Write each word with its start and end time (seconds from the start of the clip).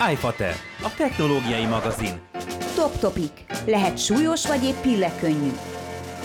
iFater, 0.00 0.54
a 0.82 0.94
technológiai 0.96 1.66
magazin. 1.66 2.20
Top 2.74 2.98
Topic. 2.98 3.30
Lehet 3.66 3.98
súlyos 3.98 4.46
vagy 4.46 4.64
épp 4.64 4.74
pillekönnyű. 4.74 5.50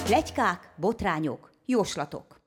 Legykák, 0.09 0.73
botrányok, 0.77 1.51
jóslatok. 1.65 2.41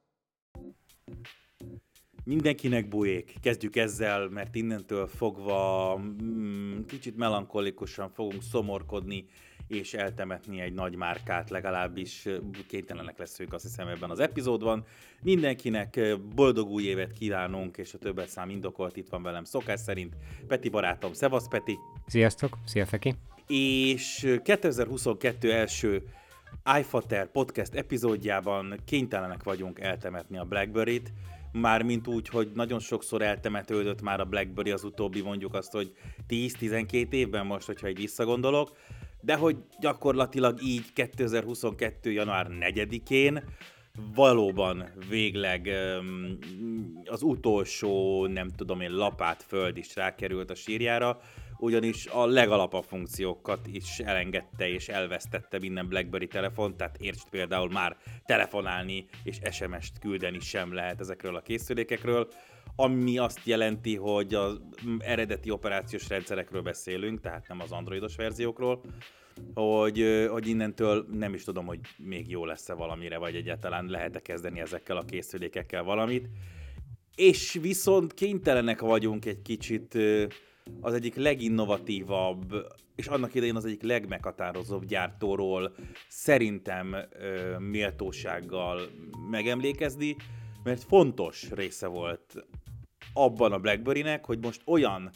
Mindenkinek 2.25 2.89
bujék. 2.89 3.35
Kezdjük 3.41 3.77
ezzel, 3.77 4.29
mert 4.29 4.55
innentől 4.55 5.07
fogva 5.07 5.96
mm, 5.98 6.80
kicsit 6.87 7.16
melankolikusan 7.16 8.11
fogunk 8.11 8.43
szomorkodni 8.43 9.27
és 9.69 9.95
eltemetni 9.95 10.61
egy 10.61 10.73
nagy 10.73 10.97
márkát, 10.97 11.51
legalábbis 11.51 12.29
kénytelenek 12.67 13.19
leszünk 13.19 13.53
azt 13.53 13.62
hiszem 13.62 13.89
ebben 13.89 14.11
az 14.11 14.21
epizódban. 14.21 14.85
Mindenkinek 15.23 16.01
boldog 16.35 16.69
új 16.69 16.83
évet 16.83 17.12
kívánunk, 17.12 17.77
és 17.77 17.95
a 17.95 17.98
többet 17.98 18.29
szám 18.29 18.51
indokolt 18.51 18.97
itt 18.97 19.09
van 19.09 19.23
velem 19.23 19.45
szokás 19.45 19.80
szerint. 19.80 20.16
Peti 20.47 20.69
barátom, 20.69 21.12
szevasz 21.12 21.48
Peti! 21.48 21.79
Sziasztok, 22.07 22.59
szia 22.65 22.87
Feki! 22.87 23.15
És 23.47 24.38
2022 24.43 25.52
első 25.52 26.02
iFater 26.79 27.30
podcast 27.30 27.74
epizódjában 27.74 28.74
kénytelenek 28.85 29.43
vagyunk 29.43 29.80
eltemetni 29.80 30.38
a 30.38 30.45
Blackberry-t, 30.45 31.12
mármint 31.52 32.07
úgy, 32.07 32.29
hogy 32.29 32.51
nagyon 32.55 32.79
sokszor 32.79 33.23
eltemetődött 33.23 34.02
már 34.02 34.21
a 34.21 34.24
BlackBerry 34.24 34.71
az 34.71 34.85
utóbbi 34.85 35.23
mondjuk 35.23 35.55
azt, 35.55 35.73
hogy 35.73 35.93
10-12 36.29 37.12
évben 37.12 37.46
most, 37.46 37.66
hogyha 37.66 37.88
így 37.88 37.96
visszagondolok, 37.96 38.73
de 39.24 39.34
hogy 39.34 39.56
gyakorlatilag 39.80 40.62
így 40.62 40.92
2022. 40.92 42.12
január 42.12 42.46
4-én 42.51 43.45
valóban 44.15 44.91
végleg 45.09 45.70
az 47.05 47.23
utolsó, 47.23 48.27
nem 48.27 48.48
tudom 48.48 48.80
én, 48.80 48.91
lapát 48.91 49.42
föld 49.42 49.77
is 49.77 49.96
rákerült 49.96 50.51
a 50.51 50.55
sírjára, 50.55 51.20
ugyanis 51.59 52.06
a 52.06 52.27
legalapabb 52.27 52.84
funkciókat 52.84 53.66
is 53.66 53.99
elengedte 53.99 54.68
és 54.68 54.88
elvesztette 54.88 55.59
minden 55.59 55.88
BlackBerry 55.88 56.27
telefon, 56.27 56.77
tehát 56.77 56.96
értsd 57.01 57.29
például 57.30 57.71
már 57.71 57.96
telefonálni 58.27 59.06
és 59.23 59.38
SMS-t 59.51 59.99
küldeni 59.99 60.40
sem 60.40 60.74
lehet 60.74 61.01
ezekről 61.01 61.37
a 61.37 61.40
készülékekről, 61.40 62.29
ami 62.77 63.19
azt 63.19 63.41
jelenti, 63.45 63.97
hogy 63.97 64.34
az 64.34 64.61
eredeti 64.99 65.50
operációs 65.50 66.09
rendszerekről 66.09 66.62
beszélünk, 66.62 67.21
tehát 67.21 67.49
nem 67.49 67.61
az 67.61 67.72
androidos 67.72 68.17
verziókról, 68.17 68.81
hogy, 69.55 70.27
hogy 70.31 70.49
innentől 70.49 71.06
nem 71.12 71.34
is 71.34 71.45
tudom, 71.45 71.67
hogy 71.67 71.78
még 71.97 72.31
jó 72.31 72.45
lesz-e 72.45 72.75
valamire, 72.75 73.19
vagy 73.19 73.34
egyáltalán 73.34 73.87
lehet-e 73.87 74.21
kezdeni 74.21 74.61
ezekkel 74.61 74.97
a 74.97 75.05
készülékekkel 75.05 75.83
valamit. 75.83 76.28
És 77.17 77.59
viszont 77.62 78.15
kénytelenek 78.15 78.81
vagyunk 78.81 79.25
egy 79.25 79.43
kicsit 79.43 79.99
az 80.81 80.95
egyik 80.95 81.15
leginnovatívabb, 81.15 82.55
és 82.97 83.06
annak 83.06 83.34
idején 83.34 83.56
az 83.56 83.65
egyik 83.65 83.83
legmeghatározóbb 83.83 84.84
gyártóról 84.84 85.75
szerintem 86.09 86.97
méltósággal 87.59 88.81
megemlékezni, 89.31 90.17
mert 90.65 90.83
fontos 90.83 91.50
része 91.50 91.87
volt 91.87 92.47
abban 93.15 93.53
a 93.53 93.59
BlackBerry-nek, 93.59 94.25
hogy 94.25 94.38
most 94.38 94.62
olyan 94.65 95.10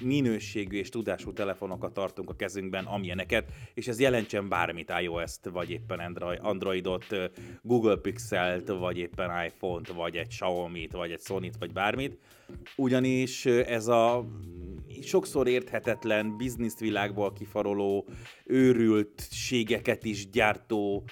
minőségű 0.00 0.78
és 0.78 0.88
tudású 0.88 1.32
telefonokat 1.32 1.92
tartunk 1.92 2.30
a 2.30 2.36
kezünkben, 2.36 2.84
amilyeneket, 2.84 3.52
és 3.74 3.88
ez 3.88 4.00
jelentsen 4.00 4.48
bármit, 4.48 4.92
iOS-t, 5.00 5.48
vagy 5.48 5.70
éppen 5.70 6.16
Androidot, 6.40 7.06
Google 7.62 7.96
Pixel-t, 7.96 8.68
vagy 8.68 8.98
éppen 8.98 9.44
iPhone-t, 9.44 9.88
vagy 9.88 10.16
egy 10.16 10.28
Xiaomi-t, 10.28 10.92
vagy 10.92 11.10
egy 11.10 11.20
Sony-t, 11.20 11.56
vagy 11.58 11.72
bármit. 11.72 12.18
Ugyanis 12.76 13.46
ez 13.46 13.86
a 13.86 14.24
sokszor 15.02 15.48
érthetetlen 15.48 16.36
bizniszvilágból 16.36 17.32
kifaroló, 17.32 18.06
őrültségeket 18.44 20.04
is 20.04 20.30
gyártó, 20.30 21.04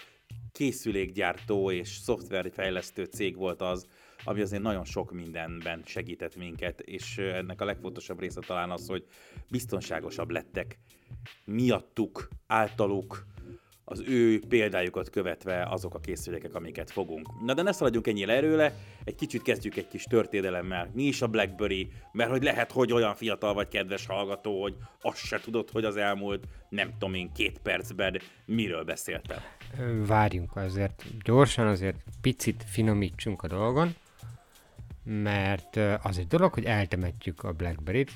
készülékgyártó 0.54 1.70
és 1.70 1.88
szoftverfejlesztő 1.88 3.04
cég 3.04 3.36
volt 3.36 3.62
az, 3.62 3.86
ami 4.24 4.40
azért 4.40 4.62
nagyon 4.62 4.84
sok 4.84 5.12
mindenben 5.12 5.82
segített 5.84 6.36
minket, 6.36 6.80
és 6.80 7.18
ennek 7.18 7.60
a 7.60 7.64
legfontosabb 7.64 8.20
része 8.20 8.40
talán 8.40 8.70
az, 8.70 8.86
hogy 8.86 9.06
biztonságosabb 9.50 10.30
lettek 10.30 10.78
miattuk, 11.44 12.28
általuk, 12.46 13.26
az 13.84 14.02
ő 14.06 14.40
példájukat 14.48 15.10
követve 15.10 15.66
azok 15.70 15.94
a 15.94 16.00
készülékek, 16.00 16.54
amiket 16.54 16.90
fogunk. 16.90 17.28
Na 17.44 17.54
de 17.54 17.62
ne 17.62 17.72
szaladjunk 17.72 18.06
ennyire 18.06 18.32
erőle, 18.32 18.74
egy 19.04 19.14
kicsit 19.14 19.42
kezdjük 19.42 19.76
egy 19.76 19.88
kis 19.88 20.04
történelemmel. 20.04 20.90
Mi 20.94 21.02
is 21.02 21.22
a 21.22 21.28
BlackBerry, 21.28 21.90
mert 22.12 22.30
hogy 22.30 22.42
lehet, 22.42 22.72
hogy 22.72 22.92
olyan 22.92 23.14
fiatal 23.14 23.54
vagy 23.54 23.68
kedves 23.68 24.06
hallgató, 24.06 24.62
hogy 24.62 24.74
azt 25.00 25.16
se 25.16 25.40
tudod, 25.40 25.70
hogy 25.70 25.84
az 25.84 25.96
elmúlt, 25.96 26.44
nem 26.68 26.90
tudom 26.98 27.14
én, 27.14 27.32
két 27.32 27.58
percben 27.58 28.20
miről 28.44 28.84
beszéltem. 28.84 29.38
Várjunk 30.06 30.56
azért, 30.56 31.04
gyorsan 31.24 31.66
azért 31.66 31.96
picit 32.20 32.64
finomítsunk 32.66 33.42
a 33.42 33.48
dolgon 33.48 33.94
mert 35.04 35.76
az 36.02 36.18
egy 36.18 36.26
dolog, 36.26 36.52
hogy 36.52 36.64
eltemetjük 36.64 37.42
a 37.42 37.52
Blackberry-t, 37.52 38.10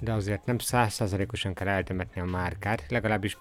de 0.00 0.12
azért 0.12 0.44
nem 0.44 0.58
százszázalékosan 0.58 1.54
kell 1.54 1.68
eltemetni 1.68 2.20
a 2.20 2.24
márkát, 2.24 2.84
legalábbis 2.88 3.38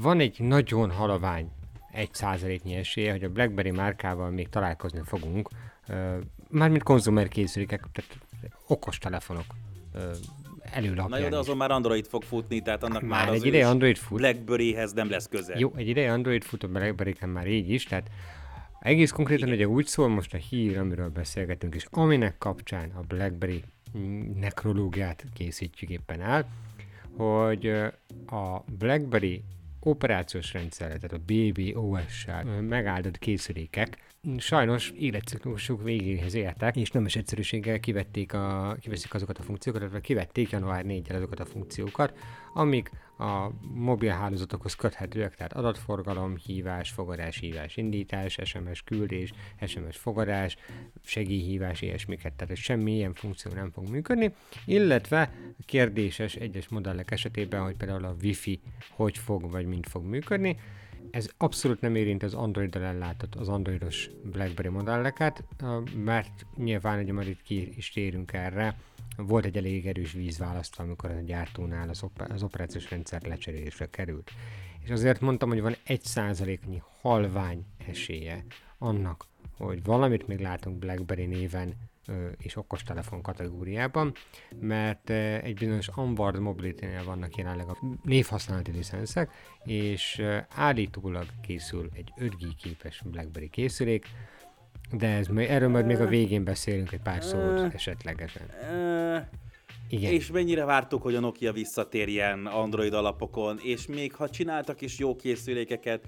van 0.00 0.20
egy 0.20 0.40
nagyon 0.40 0.90
halavány 0.90 1.50
egy 1.92 2.14
százaléknyi 2.14 2.74
esélye, 2.74 3.10
hogy 3.10 3.24
a 3.24 3.28
BlackBerry 3.28 3.70
márkával 3.70 4.30
még 4.30 4.48
találkozni 4.48 5.00
fogunk, 5.04 5.48
mármint 6.48 6.82
konzumer 6.82 7.28
készülékek, 7.28 7.84
tehát 7.92 8.18
okos 8.66 8.98
telefonok 8.98 9.44
előlapján 10.62 11.08
Na 11.08 11.18
jó, 11.18 11.28
de 11.28 11.36
azon 11.36 11.56
már 11.56 11.70
Android 11.70 12.06
fog 12.06 12.22
futni, 12.22 12.60
tehát 12.60 12.82
annak 12.82 13.02
már, 13.02 13.24
már 13.24 13.34
egy 13.34 13.46
ideje 13.46 13.68
Android 13.68 13.96
fut. 13.96 14.18
Blackberryhez 14.18 14.92
nem 14.92 15.10
lesz 15.10 15.28
köze. 15.28 15.58
Jó, 15.58 15.72
egy 15.76 15.88
ideje 15.88 16.12
Android 16.12 16.42
fut 16.42 16.62
a 16.62 16.68
blackberry 16.68 17.14
már 17.26 17.46
így 17.46 17.70
is, 17.70 17.84
tehát 17.84 18.10
egész 18.80 19.10
konkrétan 19.10 19.46
Igen. 19.46 19.58
ugye 19.58 19.68
úgy 19.68 19.86
szól 19.86 20.08
most 20.08 20.34
a 20.34 20.36
hír, 20.36 20.78
amiről 20.78 21.08
beszélgetünk, 21.08 21.74
és 21.74 21.86
aminek 21.90 22.38
kapcsán 22.38 22.90
a 22.90 23.00
BlackBerry 23.00 23.62
nekrológiát 24.34 25.24
készítjük 25.34 25.90
éppen 25.90 26.20
el, 26.20 26.48
hogy 27.16 27.66
a 28.26 28.64
BlackBerry 28.78 29.42
operációs 29.84 30.52
rendszerre, 30.52 30.98
tehát 30.98 31.12
a 31.12 31.32
BBOS-sel 31.32 32.44
megáldott 32.60 33.18
készülékek 33.18 34.13
sajnos 34.38 34.90
életciklusuk 34.90 35.82
végéhez 35.82 36.34
értek, 36.34 36.76
és 36.76 36.90
nem 36.90 37.04
is 37.04 37.16
egyszerűséggel 37.16 37.80
kivették 37.80 38.32
a, 38.32 38.76
kiveszik 38.80 39.14
azokat 39.14 39.38
a 39.38 39.42
funkciókat, 39.42 39.80
illetve 39.80 40.00
kivették 40.00 40.50
január 40.50 40.84
4 40.84 41.12
azokat 41.12 41.40
a 41.40 41.44
funkciókat, 41.44 42.18
amik 42.54 42.90
a 43.18 43.48
mobilhálózatokhoz 43.74 44.74
köthetőek, 44.74 45.34
tehát 45.34 45.52
adatforgalom, 45.52 46.36
hívás, 46.36 46.90
fogadás, 46.90 47.38
hívás, 47.38 47.76
indítás, 47.76 48.38
SMS 48.44 48.82
küldés, 48.82 49.32
SMS 49.66 49.96
fogadás, 49.96 50.56
segélyhívás, 51.04 51.82
ilyesmiket, 51.82 52.32
tehát 52.32 52.56
semmi 52.56 52.94
ilyen 52.94 53.14
funkció 53.14 53.52
nem 53.52 53.70
fog 53.70 53.88
működni, 53.88 54.34
illetve 54.64 55.32
kérdéses 55.64 56.34
egyes 56.34 56.68
modellek 56.68 57.10
esetében, 57.10 57.62
hogy 57.62 57.76
például 57.76 58.04
a 58.04 58.16
Wi-Fi 58.22 58.60
hogy 58.90 59.18
fog 59.18 59.50
vagy 59.50 59.66
mint 59.66 59.88
fog 59.88 60.04
működni, 60.04 60.56
ez 61.14 61.28
abszolút 61.36 61.80
nem 61.80 61.94
érint 61.94 62.22
az 62.22 62.34
Android-dal 62.34 62.82
ellátott, 62.82 63.34
az 63.34 63.48
androidos 63.48 64.10
BlackBerry 64.22 64.68
modelleket, 64.68 65.44
mert 65.96 66.46
nyilván, 66.56 66.96
hogy 66.96 67.12
majd 67.12 67.28
itt 67.28 67.42
ki 67.42 67.72
is 67.76 67.90
térünk 67.90 68.32
erre, 68.32 68.76
volt 69.16 69.44
egy 69.44 69.56
elég 69.56 69.86
erős 69.86 70.12
vízválasztva, 70.12 70.82
amikor 70.82 71.10
a 71.10 71.20
gyártónál 71.20 71.88
az, 71.88 72.02
op- 72.02 72.30
az 72.30 72.42
operációs 72.42 72.90
rendszer 72.90 73.22
lecserélésre 73.22 73.90
került. 73.90 74.30
És 74.80 74.90
azért 74.90 75.20
mondtam, 75.20 75.48
hogy 75.48 75.60
van 75.60 75.76
egy 75.84 76.02
százaléknyi 76.02 76.82
halvány 77.00 77.64
esélye 77.86 78.44
annak, 78.78 79.26
hogy 79.56 79.84
valamit 79.84 80.26
még 80.26 80.40
látunk 80.40 80.78
BlackBerry 80.78 81.26
néven 81.26 81.74
és 82.38 82.56
okostelefon 82.56 83.22
kategóriában, 83.22 84.12
mert 84.60 85.10
egy 85.10 85.54
bizonyos 85.54 85.88
Onboard 85.96 86.40
Mobility-nél 86.40 87.04
vannak 87.04 87.36
jelenleg 87.36 87.68
a 87.68 87.76
névhasználati 88.02 88.70
licenszek, 88.70 89.30
és 89.64 90.22
állítólag 90.48 91.26
készül 91.42 91.90
egy 91.94 92.12
5G 92.20 92.52
képes 92.62 93.02
BlackBerry 93.04 93.48
készülék, 93.48 94.06
de 94.92 95.08
ez, 95.08 95.28
erről 95.36 95.68
majd 95.68 95.86
még 95.86 96.00
a 96.00 96.06
végén 96.06 96.44
beszélünk 96.44 96.92
egy 96.92 97.00
pár 97.00 97.22
szót 97.22 97.74
esetlegesen. 97.74 98.50
Igen. 99.88 100.12
És 100.12 100.30
mennyire 100.30 100.64
vártuk, 100.64 101.02
hogy 101.02 101.14
a 101.14 101.20
Nokia 101.20 101.52
visszatérjen 101.52 102.46
Android 102.46 102.92
alapokon, 102.92 103.58
és 103.62 103.86
még 103.86 104.14
ha 104.14 104.30
csináltak 104.30 104.80
is 104.80 104.98
jó 104.98 105.16
készülékeket, 105.16 106.04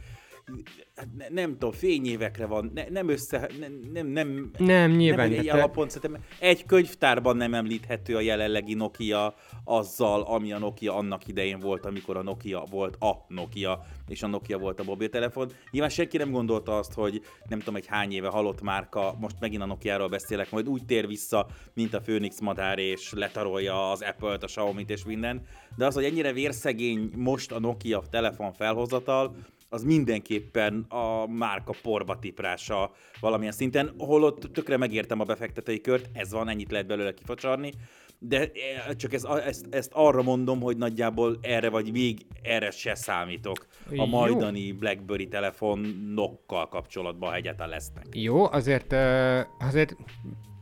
hát 0.97 1.09
ne, 1.17 1.29
nem 1.29 1.53
tudom, 1.53 1.73
fényévekre 1.73 2.47
van, 2.47 2.71
ne, 2.75 2.85
nem 2.89 3.09
össze, 3.09 3.49
ne, 3.61 3.67
nem, 3.93 4.07
nem, 4.07 4.51
Nem, 4.59 4.91
nyilván, 4.91 5.29
nem 5.29 5.39
egy 5.39 5.47
te- 5.47 5.53
alapon, 5.53 5.89
szerintem 5.89 6.23
egy 6.39 6.67
könyvtárban 6.67 7.37
nem 7.37 7.55
említhető 7.55 8.17
a 8.17 8.21
jelenlegi 8.21 8.75
Nokia 8.75 9.35
azzal, 9.65 10.23
ami 10.23 10.53
a 10.53 10.59
Nokia 10.59 10.95
annak 10.97 11.27
idején 11.27 11.61
volt, 11.61 11.87
amikor 11.87 12.17
a 12.17 12.23
Nokia 12.23 12.65
volt 12.71 12.97
a 13.03 13.25
Nokia, 13.29 13.85
és 14.09 14.23
a 14.23 14.27
Nokia 14.27 14.59
volt 14.59 14.81
a 14.81 14.85
mobiltelefon. 14.85 15.53
Nyilván 15.71 15.91
senki 15.91 16.17
nem 16.17 16.31
gondolta 16.31 16.79
azt, 16.79 16.93
hogy 16.93 17.23
nem 17.49 17.59
tudom, 17.59 17.77
egy 17.77 17.87
hány 17.87 18.13
éve 18.13 18.29
halott 18.29 18.63
márka, 18.63 19.15
most 19.21 19.37
megint 19.41 19.63
a 19.63 19.67
Nokia-ról 19.67 20.09
beszélek, 20.09 20.51
majd 20.51 20.69
úgy 20.69 20.85
tér 20.85 21.07
vissza, 21.07 21.47
mint 21.75 21.95
a 21.95 22.01
Phoenix 22.01 22.41
madár, 22.41 22.79
és 22.79 23.13
letarolja 23.13 23.91
az 23.91 24.03
Apple-t, 24.03 24.43
a 24.43 24.47
Xiaomi-t 24.47 24.91
és 24.91 25.05
minden. 25.05 25.43
De 25.77 25.87
az, 25.87 25.95
hogy 25.95 26.05
ennyire 26.05 26.33
vérszegény 26.33 27.11
most 27.17 27.53
a 27.53 27.61
Nokia 27.61 28.03
telefon 28.11 28.53
felhozatal, 28.53 29.37
az 29.69 29.83
mindenképpen 29.83 30.87
a 30.89 31.27
márka 31.27 31.75
porba 31.83 32.19
tiprása 32.19 32.93
valamilyen 33.21 33.53
szinten, 33.53 33.95
holott 33.99 34.41
tökre 34.53 34.77
megértem 34.77 35.21
a 35.21 35.25
befektetői 35.25 35.81
kört, 35.81 36.09
ez 36.13 36.33
van, 36.33 36.49
ennyit 36.49 36.71
lehet 36.71 36.87
belőle 36.87 37.15
kifacsarni, 37.15 37.73
de 38.19 38.39
eh, 38.41 38.95
csak 38.97 39.13
ez, 39.13 39.25
ezt, 39.25 39.67
ezt 39.71 39.91
arra 39.95 40.23
mondom, 40.23 40.61
hogy 40.61 40.77
nagyjából 40.77 41.39
erre 41.43 41.69
vagy 41.69 41.93
még 41.93 42.27
erre 42.43 42.71
se 42.71 42.95
számítok 42.95 43.67
a 43.91 43.95
Jó. 43.95 44.07
majdani 44.07 44.73
BlackBerry 44.73 45.29
telefonokkal 45.29 46.69
kapcsolatban, 46.69 47.29
ha 47.29 47.35
egyáltalán 47.35 47.71
lesznek. 47.71 48.07
Jó, 48.13 48.53
azért, 48.53 48.93
ö, 48.93 49.41
azért 49.59 49.97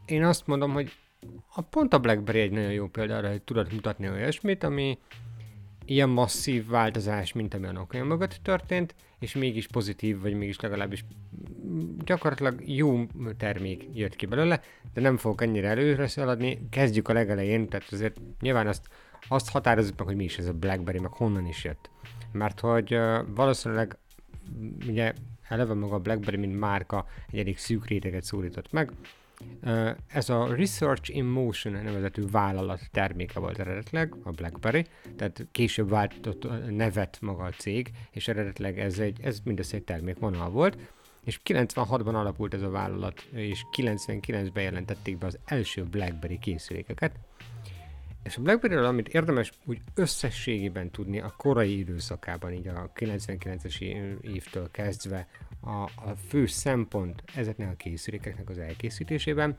én 0.06 0.24
azt 0.24 0.46
mondom, 0.46 0.72
hogy 0.72 0.92
a 1.54 1.60
pont 1.60 1.92
a 1.92 1.98
BlackBerry 1.98 2.40
egy 2.40 2.52
nagyon 2.52 2.72
jó 2.72 2.86
példa 2.86 3.16
arra, 3.16 3.30
hogy 3.30 3.42
tudod 3.42 3.72
mutatni 3.72 4.08
olyasmit, 4.08 4.64
ami 4.64 4.98
ilyen 5.84 6.08
masszív 6.08 6.68
változás, 6.68 7.32
mint 7.32 7.54
ami 7.54 7.66
a 7.66 7.72
Nokia 7.72 8.04
mögött 8.04 8.38
történt, 8.42 8.94
és 9.18 9.34
mégis 9.34 9.66
pozitív, 9.66 10.20
vagy 10.20 10.34
mégis 10.34 10.60
legalábbis 10.60 11.04
gyakorlatilag 12.04 12.68
jó 12.68 13.06
termék 13.36 13.88
jött 13.92 14.16
ki 14.16 14.26
belőle, 14.26 14.60
de 14.94 15.00
nem 15.00 15.16
fogok 15.16 15.42
ennyire 15.42 15.68
előre 15.68 16.06
szaladni. 16.06 16.68
Kezdjük 16.70 17.08
a 17.08 17.12
legelején, 17.12 17.68
tehát 17.68 17.92
azért 17.92 18.20
nyilván 18.40 18.66
azt, 18.66 18.88
azt 19.28 19.50
határozzuk 19.50 19.98
meg, 19.98 20.06
hogy 20.06 20.16
mi 20.16 20.24
is 20.24 20.38
ez 20.38 20.46
a 20.46 20.52
BlackBerry, 20.52 20.98
meg 20.98 21.12
honnan 21.12 21.46
is 21.46 21.64
jött. 21.64 21.90
Mert 22.32 22.60
hogy 22.60 22.94
uh, 22.94 23.18
valószínűleg 23.34 23.98
ugye 24.86 25.12
eleve 25.48 25.74
maga 25.74 25.94
a 25.94 26.00
BlackBerry, 26.00 26.36
mint 26.36 26.58
márka 26.58 27.06
egy 27.30 27.38
elég 27.38 27.58
szűk 27.58 27.86
réteget 27.86 28.24
szólított 28.24 28.72
meg. 28.72 28.90
Ez 30.06 30.28
a 30.28 30.54
Research 30.54 31.16
in 31.16 31.24
Motion 31.24 31.72
nevezetű 31.72 32.22
vállalat 32.30 32.80
terméke 32.90 33.40
volt 33.40 33.58
eredetileg, 33.58 34.14
a 34.22 34.30
BlackBerry, 34.30 34.86
tehát 35.16 35.46
később 35.50 35.88
váltott 35.88 36.70
nevet 36.70 37.18
maga 37.20 37.42
a 37.42 37.50
cég, 37.50 37.90
és 38.10 38.28
eredetileg 38.28 38.78
ez, 38.78 38.98
egy, 38.98 39.20
ez 39.22 39.38
mindössze 39.44 39.76
egy 39.76 39.84
termékvonal 39.84 40.50
volt, 40.50 40.78
és 41.24 41.40
96-ban 41.44 42.14
alapult 42.14 42.54
ez 42.54 42.62
a 42.62 42.70
vállalat, 42.70 43.20
és 43.32 43.64
99-ben 43.76 44.62
jelentették 44.62 45.18
be 45.18 45.26
az 45.26 45.38
első 45.44 45.84
BlackBerry 45.84 46.38
készülékeket, 46.38 47.12
és 48.24 48.36
a 48.36 48.40
blackberry 48.40 48.74
amit 48.74 49.08
érdemes 49.08 49.52
úgy 49.64 49.80
összességében 49.94 50.90
tudni 50.90 51.20
a 51.20 51.34
korai 51.36 51.78
időszakában, 51.78 52.52
így 52.52 52.68
a 52.68 52.90
99-es 52.96 53.80
é- 53.80 54.18
évtől 54.22 54.70
kezdve, 54.70 55.28
a, 55.64 55.82
a 55.82 56.14
fő 56.28 56.46
szempont 56.46 57.22
ezeknek 57.34 57.70
a 57.70 57.76
készülékeknek 57.76 58.48
az 58.48 58.58
elkészítésében, 58.58 59.58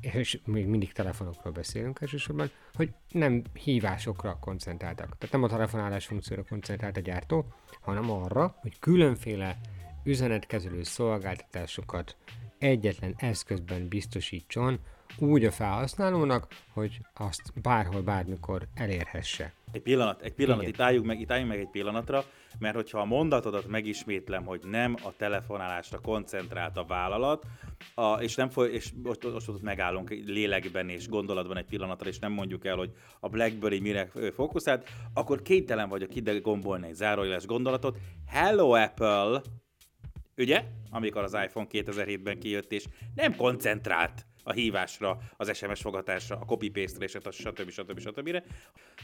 és 0.00 0.40
még 0.44 0.66
mindig 0.66 0.92
telefonokról 0.92 1.52
beszélünk 1.52 2.00
elsősorban, 2.00 2.50
hogy 2.74 2.92
nem 3.08 3.42
hívásokra 3.52 4.38
koncentráltak. 4.40 5.18
Tehát 5.18 5.34
nem 5.34 5.42
a 5.42 5.48
telefonálás 5.48 6.06
funkcióra 6.06 6.44
koncentrált 6.48 6.96
a 6.96 7.00
gyártó, 7.00 7.46
hanem 7.80 8.10
arra, 8.10 8.56
hogy 8.60 8.78
különféle 8.78 9.58
üzenetkezelő 10.04 10.82
szolgáltatásokat 10.82 12.16
egyetlen 12.58 13.14
eszközben 13.18 13.88
biztosítson 13.88 14.78
úgy 15.18 15.44
a 15.44 15.50
felhasználónak, 15.50 16.46
hogy 16.72 17.00
azt 17.14 17.52
bárhol, 17.62 18.02
bármikor 18.02 18.66
elérhesse. 18.74 19.52
Egy 19.72 19.82
pillanat, 19.82 20.22
egy 20.22 20.32
pillanat, 20.32 20.62
Igen. 20.62 20.74
itt 20.74 20.80
álljunk 20.80 21.06
meg, 21.06 21.20
itt 21.20 21.30
álljunk 21.30 21.50
meg 21.50 21.60
egy 21.60 21.70
pillanatra, 21.70 22.24
mert 22.58 22.74
hogyha 22.74 22.98
a 22.98 23.04
mondatodat 23.04 23.68
megismétlem, 23.68 24.44
hogy 24.44 24.60
nem 24.64 24.94
a 25.04 25.16
telefonálásra 25.16 26.00
koncentrált 26.00 26.76
a 26.76 26.84
vállalat, 26.84 27.46
a, 27.94 28.12
és, 28.12 28.34
nem 28.34 28.48
foly, 28.48 28.70
és 28.72 28.92
most, 29.02 29.32
most 29.32 29.48
ott 29.48 29.62
megállunk 29.62 30.10
lélekben 30.10 30.88
és 30.88 31.08
gondolatban 31.08 31.56
egy 31.56 31.64
pillanatra, 31.64 32.08
és 32.08 32.18
nem 32.18 32.32
mondjuk 32.32 32.64
el, 32.64 32.76
hogy 32.76 32.92
a 33.20 33.28
BlackBerry 33.28 33.80
mire 33.80 34.10
fókuszált, 34.34 34.88
akkor 35.14 35.42
kénytelen 35.42 35.88
vagyok 35.88 36.14
ide 36.14 36.38
gombolni 36.38 36.86
egy 36.86 36.94
zárójeles 36.94 37.46
gondolatot. 37.46 37.98
Hello 38.26 38.72
Apple! 38.72 39.42
Ugye? 40.36 40.64
Amikor 40.90 41.22
az 41.22 41.34
iPhone 41.44 41.66
2007-ben 41.70 42.38
kijött, 42.38 42.72
és 42.72 42.84
nem 43.14 43.36
koncentrált 43.36 44.26
a 44.44 44.52
hívásra, 44.52 45.18
az 45.36 45.56
SMS 45.56 45.80
fogatásra, 45.80 46.36
a 46.36 46.44
copy-paste-re, 46.44 47.20
a 47.24 47.30
stb. 47.30 47.70
stb. 47.70 47.98
stb. 47.98 48.42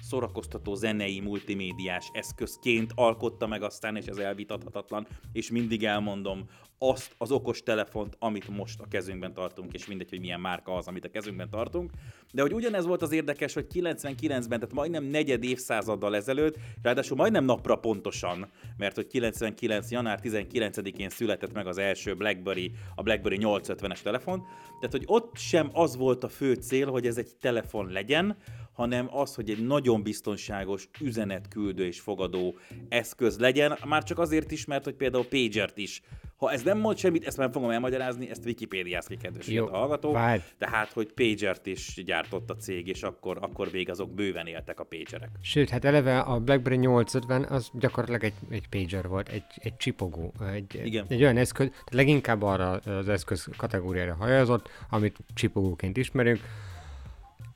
Szórakoztató 0.01 0.75
zenei, 0.75 1.21
multimédiás 1.21 2.11
eszközként 2.13 2.93
alkotta 2.95 3.47
meg 3.47 3.63
aztán, 3.63 3.97
és 3.97 4.07
ez 4.07 4.17
elvitathatatlan, 4.17 5.07
és 5.33 5.51
mindig 5.51 5.85
elmondom 5.85 6.45
azt 6.79 7.15
az 7.19 7.31
okos 7.31 7.63
telefont, 7.63 8.17
amit 8.19 8.49
most 8.49 8.81
a 8.81 8.89
kezünkben 8.89 9.33
tartunk, 9.33 9.73
és 9.73 9.87
mindegy, 9.87 10.11
hogy 10.11 10.21
milyen 10.21 10.41
márka 10.41 10.75
az, 10.75 10.87
amit 10.87 11.05
a 11.05 11.11
kezünkben 11.11 11.51
tartunk. 11.51 11.91
De 12.33 12.43
hogy 12.43 12.53
ugyanez 12.53 12.87
volt 12.87 13.03
az 13.03 13.13
érdekes, 13.13 13.55
hogy 13.55 13.67
99-ben, 13.75 14.59
tehát 14.59 14.75
majdnem 14.75 15.05
negyed 15.05 15.45
évszázaddal 15.45 16.17
ezelőtt, 16.17 16.57
ráadásul 16.83 17.17
majdnem 17.17 17.45
napra 17.45 17.77
pontosan, 17.77 18.51
mert 18.77 18.95
hogy 18.95 19.07
99. 19.07 19.91
január 19.91 20.21
19-én 20.23 21.09
született 21.09 21.53
meg 21.53 21.67
az 21.67 21.79
első 21.79 22.15
BlackBerry, 22.15 22.73
a 22.95 23.03
BlackBerry 23.03 23.39
850-es 23.41 24.01
telefon, 24.01 24.43
tehát 24.81 24.91
hogy 24.91 25.05
ott 25.07 25.37
sem 25.37 25.71
az 25.73 25.97
volt 25.97 26.25
a 26.25 26.29
fő 26.29 26.55
cél, 26.55 26.91
hogy 26.91 27.07
ez 27.07 27.17
egy 27.17 27.31
telefon 27.41 27.91
legyen, 27.91 28.37
hanem 28.73 29.09
az, 29.17 29.35
hogy 29.35 29.51
egy 29.51 29.67
nagyon 29.67 30.03
biztonságos 30.03 30.89
üzenetküldő 31.01 31.87
és 31.87 32.01
fogadó 32.01 32.59
eszköz 32.89 33.39
legyen, 33.39 33.79
már 33.85 34.03
csak 34.03 34.19
azért 34.19 34.51
is, 34.51 34.65
mert 34.65 34.85
hogy 34.85 34.95
például 34.95 35.27
Pagert 35.27 35.79
is. 35.79 36.03
Ha 36.37 36.53
ez 36.53 36.63
nem 36.63 36.79
mond 36.79 36.99
semmit, 36.99 37.27
ezt 37.27 37.37
már 37.37 37.51
fogom 37.53 37.71
elmagyarázni, 37.71 38.31
ezt 38.31 38.45
Wikipédiáz 38.45 39.07
ki, 39.07 39.17
kedves 39.17 39.47
Jó, 39.47 39.67
hallgató. 39.67 40.13
várj. 40.13 40.41
Tehát, 40.59 40.93
hogy 40.93 41.13
Pagert 41.13 41.67
is 41.67 42.03
gyártott 42.05 42.51
a 42.51 42.57
cég, 42.57 42.89
és 42.89 43.03
akkor, 43.03 43.39
akkor 43.41 43.69
még 43.73 43.91
azok 43.91 44.15
bőven 44.15 44.47
éltek 44.47 44.81
a 44.81 44.85
pagerek. 44.85 45.31
Sőt, 45.43 45.71
hát 45.71 45.85
eleve 45.85 46.19
a 46.19 46.41
BlackBerry 46.41 46.77
850 46.77 47.45
az 47.45 47.71
gyakorlatilag 47.73 48.25
egy, 48.25 48.35
egy 48.51 48.69
pager 48.69 49.09
volt, 49.09 49.29
egy, 49.29 49.45
egy 49.57 49.77
csipogó, 49.77 50.33
egy, 50.53 50.81
Igen. 50.85 51.07
egy 51.09 51.23
olyan 51.23 51.37
eszköz, 51.37 51.69
tehát 51.69 51.95
leginkább 51.95 52.43
arra 52.43 52.71
az 52.71 53.09
eszköz 53.09 53.49
kategóriára 53.57 54.15
hajazott, 54.15 54.69
amit 54.91 55.17
csipogóként 55.35 55.97
ismerünk, 55.97 56.41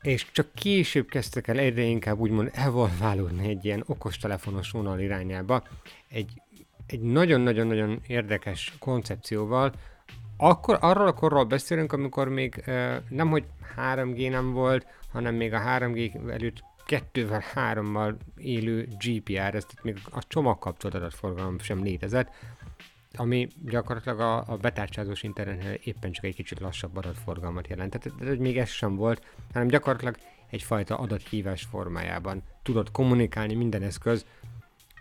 és 0.03 0.27
csak 0.33 0.47
később 0.55 1.09
kezdtek 1.09 1.49
el 1.49 1.59
egyre 1.59 1.83
inkább 1.83 2.19
úgymond 2.19 2.51
evolválódni 2.53 3.49
egy 3.49 3.65
ilyen 3.65 3.83
okostelefonos 3.87 4.71
vonal 4.71 5.01
irányába, 5.01 5.63
egy, 6.09 6.43
egy 6.91 7.01
nagyon-nagyon-nagyon 7.01 8.01
érdekes 8.07 8.75
koncepcióval, 8.79 9.73
akkor 10.37 10.79
arról 10.81 11.07
a 11.07 11.13
korról 11.13 11.45
beszélünk, 11.45 11.93
amikor 11.93 12.29
még 12.29 12.65
nem, 13.09 13.29
hogy 13.29 13.45
3G 13.77 14.31
nem 14.31 14.53
volt, 14.53 14.87
hanem 15.13 15.35
még 15.35 15.53
a 15.53 15.61
3G 15.61 16.31
előtt 16.31 16.65
kettővel, 16.87 17.43
hárommal 17.55 18.17
élő 18.37 18.89
GPR, 19.05 19.55
ez 19.55 19.67
még 19.83 19.99
a 20.11 20.23
csomagkapcsolt 20.29 20.95
adatforgalom 20.95 21.59
sem 21.59 21.83
létezett, 21.83 22.29
ami 23.17 23.49
gyakorlatilag 23.65 24.21
a, 24.21 24.45
a 24.47 24.57
betárcsázós 24.57 25.23
internetnél 25.23 25.79
éppen 25.85 26.13
csak 26.13 26.25
egy 26.25 26.35
kicsit 26.35 26.61
lassabb 26.61 26.97
adatforgalmat 26.97 27.69
jelent. 27.69 27.99
Tehát, 27.99 28.19
tehát 28.19 28.39
még 28.39 28.59
ez 28.59 28.69
sem 28.69 28.97
volt, 28.97 29.25
hanem 29.53 29.69
gyakorlatilag 29.69 30.17
egyfajta 30.51 30.99
adathívás 30.99 31.63
formájában 31.71 32.43
tudott 32.63 32.91
kommunikálni 32.91 33.55
minden 33.55 33.83
eszköz, 33.83 34.25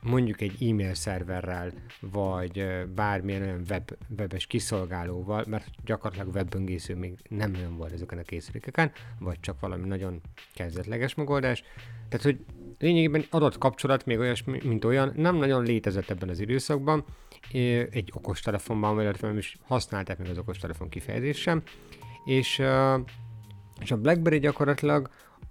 mondjuk 0.01 0.41
egy 0.41 0.69
e-mail 0.69 0.93
szerverrel, 0.93 1.71
vagy 1.99 2.65
bármilyen 2.95 3.41
olyan 3.41 3.63
web, 3.69 3.91
webes 4.17 4.45
kiszolgálóval, 4.45 5.45
mert 5.47 5.67
gyakorlatilag 5.85 6.35
webböngésző 6.35 6.95
még 6.95 7.13
nem 7.29 7.51
nagyon 7.51 7.77
volt 7.77 7.91
ezeken 7.91 8.17
a 8.17 8.21
készülékeken, 8.21 8.91
vagy 9.19 9.39
csak 9.39 9.59
valami 9.59 9.87
nagyon 9.87 10.21
kezdetleges 10.53 11.15
megoldás. 11.15 11.63
Tehát, 12.09 12.25
hogy 12.25 12.39
lényegében 12.79 13.25
adatkapcsolat 13.29 14.05
még 14.05 14.19
olyas, 14.19 14.43
mint 14.43 14.85
olyan, 14.85 15.13
nem 15.15 15.35
nagyon 15.35 15.63
létezett 15.63 16.09
ebben 16.09 16.29
az 16.29 16.39
időszakban, 16.39 17.05
egy 17.91 18.11
okostelefonban, 18.13 19.01
illetve 19.01 19.27
nem 19.27 19.37
is 19.37 19.57
használták 19.61 20.17
meg 20.17 20.29
az 20.29 20.37
okostelefon 20.37 20.89
kifejezést 20.89 21.49
és, 22.25 22.61
és 23.79 23.91
a 23.91 23.97
BlackBerry 23.97 24.39
gyakorlatilag 24.39 25.09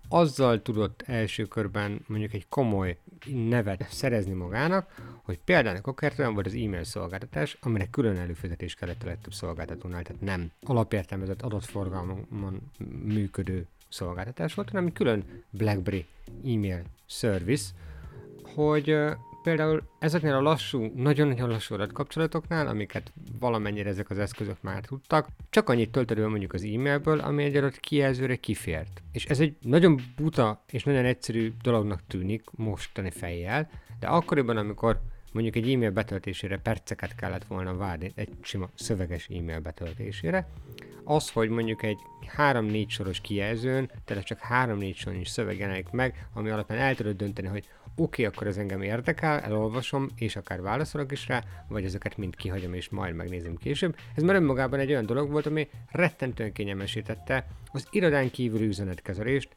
azzal 0.09 0.63
tudott 0.63 1.03
első 1.07 1.45
körben 1.45 2.01
mondjuk 2.07 2.33
egy 2.33 2.49
komoly 2.49 2.99
nevet 3.27 3.87
szerezni 3.91 4.33
magának, 4.33 4.95
hogy 5.23 5.39
például 5.45 5.79
okértően 5.83 6.35
volt 6.35 6.47
az 6.47 6.55
e-mail 6.55 6.85
szolgáltatás, 6.85 7.57
aminek 7.61 7.91
külön 7.91 8.17
előfizetés 8.17 8.75
kellett 8.75 9.03
a 9.03 9.07
legtöbb 9.07 9.33
szolgáltatónál, 9.33 10.03
tehát 10.03 10.23
nem 10.23 10.51
alapértelmezett 10.63 11.43
adatforgalmon 11.43 12.71
működő 13.05 13.67
szolgáltatás 13.89 14.55
volt, 14.55 14.71
hanem 14.71 14.87
egy 14.87 14.93
külön 14.93 15.45
BlackBerry 15.51 16.07
e-mail 16.45 16.83
service, 17.07 17.71
hogy 18.55 18.97
például 19.49 19.83
ezeknél 19.99 20.35
a 20.35 20.41
lassú, 20.41 20.93
nagyon-nagyon 20.95 21.49
lassú 21.49 21.75
adatkapcsolatoknál, 21.75 22.67
amiket 22.67 23.13
valamennyire 23.39 23.89
ezek 23.89 24.11
az 24.11 24.19
eszközök 24.19 24.57
már 24.61 24.85
tudtak, 24.85 25.29
csak 25.51 25.69
annyit 25.69 25.91
töltöd 25.91 26.19
mondjuk 26.19 26.53
az 26.53 26.63
e-mailből, 26.63 27.21
ami 27.21 27.45
egy 27.45 27.57
adott 27.57 27.81
kijelzőre 27.81 28.37
kifért. 28.37 29.03
És 29.13 29.25
ez 29.25 29.41
egy 29.41 29.57
nagyon 29.61 30.01
buta 30.17 30.65
és 30.71 30.85
nagyon 30.85 31.05
egyszerű 31.05 31.53
dolognak 31.63 32.01
tűnik 32.07 32.43
mostani 32.51 33.11
fejjel, 33.11 33.71
de 34.01 34.07
akkoriban, 34.07 34.57
amikor 34.57 35.01
mondjuk 35.33 35.57
egy 35.57 35.73
e-mail 35.73 35.91
betöltésére 35.91 36.59
perceket 36.59 37.15
kellett 37.15 37.45
volna 37.45 37.77
várni, 37.77 38.13
egy 38.15 38.29
sima 38.41 38.69
szöveges 38.75 39.29
e-mail 39.29 39.61
betöltésére, 39.61 40.49
az, 41.05 41.31
hogy 41.31 41.49
mondjuk 41.49 41.83
egy 41.83 41.99
3-4 42.37 42.89
soros 42.89 43.21
kijelzőn, 43.21 43.91
tehát 44.05 44.25
csak 44.25 44.41
3-4 44.51 44.97
soros 44.97 45.29
szöveg 45.29 45.59
jelenik 45.59 45.91
meg, 45.91 46.29
ami 46.35 46.51
alapján 46.51 46.79
el 46.79 46.95
tudod 46.95 47.17
dönteni, 47.17 47.49
hogy 47.49 47.69
oké, 47.99 48.03
okay, 48.03 48.25
akkor 48.25 48.47
ez 48.47 48.57
engem 48.57 48.83
érdekel, 48.83 49.41
elolvasom, 49.41 50.09
és 50.17 50.37
akár 50.37 50.61
válaszolok 50.61 51.13
is 51.13 51.27
rá, 51.27 51.45
vagy 51.69 51.85
ezeket 51.85 52.17
mind 52.17 52.37
kihagyom, 52.37 52.75
és 52.75 52.89
majd 52.89 53.15
megnézem 53.15 53.57
később. 53.57 53.97
Ez 54.15 54.23
már 54.23 54.35
önmagában 54.35 54.79
egy 54.79 54.91
olyan 54.91 55.07
dolog 55.07 55.31
volt, 55.31 55.47
ami 55.47 55.69
rettentően 55.91 56.53
kényelmesítette 56.53 57.47
az 57.73 57.87
irodán 57.91 58.31
kívüli 58.31 58.67
üzenetkezelést, 58.67 59.49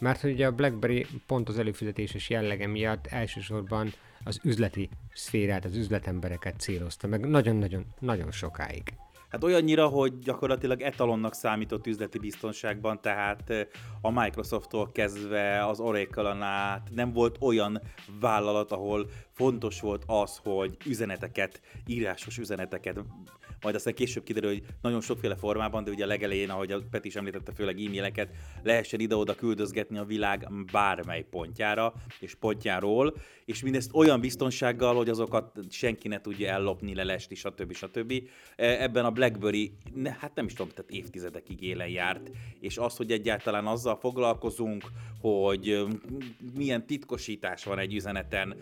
mert 0.00 0.20
hogy 0.20 0.32
ugye 0.32 0.46
a 0.46 0.52
BlackBerry 0.52 1.06
pont 1.26 1.48
az 1.48 1.58
előfizetéses 1.58 2.30
jellege 2.30 2.66
miatt 2.66 3.06
elsősorban 3.06 3.92
az 4.24 4.40
üzleti 4.42 4.88
szférát, 5.14 5.64
az 5.64 5.76
üzletembereket 5.76 6.60
célozta 6.60 7.06
meg 7.06 7.28
nagyon-nagyon 7.28 7.86
nagyon 7.98 8.30
sokáig. 8.30 8.92
Hát 9.28 9.44
olyannyira, 9.44 9.86
hogy 9.86 10.18
gyakorlatilag 10.18 10.80
etalonnak 10.80 11.34
számított 11.34 11.86
üzleti 11.86 12.18
biztonságban, 12.18 13.00
tehát 13.00 13.68
a 14.00 14.10
Microsofttól 14.10 14.92
kezdve 14.92 15.66
az 15.66 15.80
Oracle-on 15.80 16.42
át 16.42 16.88
nem 16.94 17.12
volt 17.12 17.36
olyan 17.40 17.80
vállalat, 18.20 18.72
ahol 18.72 19.10
fontos 19.32 19.80
volt 19.80 20.02
az, 20.06 20.40
hogy 20.42 20.76
üzeneteket, 20.86 21.60
írásos 21.86 22.38
üzeneteket 22.38 23.00
majd 23.60 23.74
aztán 23.74 23.94
később 23.94 24.24
kiderül, 24.24 24.50
hogy 24.50 24.62
nagyon 24.82 25.00
sokféle 25.00 25.36
formában, 25.36 25.84
de 25.84 25.90
ugye 25.90 26.04
a 26.04 26.06
legelején, 26.06 26.50
ahogy 26.50 26.72
a 26.72 26.80
Peti 26.90 27.08
is 27.08 27.16
említette, 27.16 27.52
főleg 27.52 27.80
e-maileket 27.80 28.28
lehessen 28.62 29.00
ide-oda 29.00 29.34
küldözgetni 29.34 29.98
a 29.98 30.04
világ 30.04 30.48
bármely 30.72 31.22
pontjára 31.22 31.92
és 32.20 32.34
pontjáról, 32.34 33.14
és 33.44 33.62
mindezt 33.62 33.90
olyan 33.94 34.20
biztonsággal, 34.20 34.94
hogy 34.94 35.08
azokat 35.08 35.52
senki 35.70 36.08
ne 36.08 36.20
tudja 36.20 36.48
ellopni, 36.48 36.94
lelesni, 36.94 37.34
stb. 37.34 37.72
stb. 37.72 38.12
E, 38.56 38.82
ebben 38.82 39.04
a 39.04 39.10
BlackBerry, 39.10 39.72
ne, 39.94 40.16
hát 40.18 40.34
nem 40.34 40.46
is 40.46 40.52
tudom, 40.52 40.72
tehát 40.74 40.90
évtizedekig 40.90 41.62
élen 41.62 41.88
járt, 41.88 42.30
és 42.60 42.78
az, 42.78 42.96
hogy 42.96 43.10
egyáltalán 43.12 43.66
azzal 43.66 43.96
foglalkozunk, 43.96 44.84
hogy 45.20 45.86
milyen 46.54 46.86
titkosítás 46.86 47.64
van 47.64 47.78
egy 47.78 47.94
üzeneten, 47.94 48.56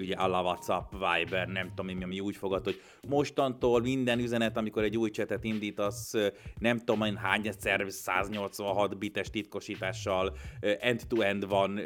ugye 0.00 0.14
a 0.14 0.42
WhatsApp, 0.42 0.92
Viber, 0.92 1.48
nem 1.48 1.68
tudom 1.74 1.96
mi, 1.96 2.02
ami 2.04 2.20
úgy 2.20 2.36
fogad, 2.36 2.64
hogy 2.64 2.80
mostantól 3.08 3.80
minden 3.80 4.18
üzenet, 4.18 4.29
amikor 4.54 4.82
egy 4.82 4.96
új 4.96 5.10
csetet 5.10 5.44
indítasz, 5.44 6.14
nem 6.58 6.78
tudom 6.78 7.02
én 7.02 7.16
hány 7.16 7.46
egyszer 7.46 7.84
186 7.88 8.98
bites 8.98 9.30
titkosítással 9.30 10.36
end-to-end 10.60 11.48
van 11.48 11.80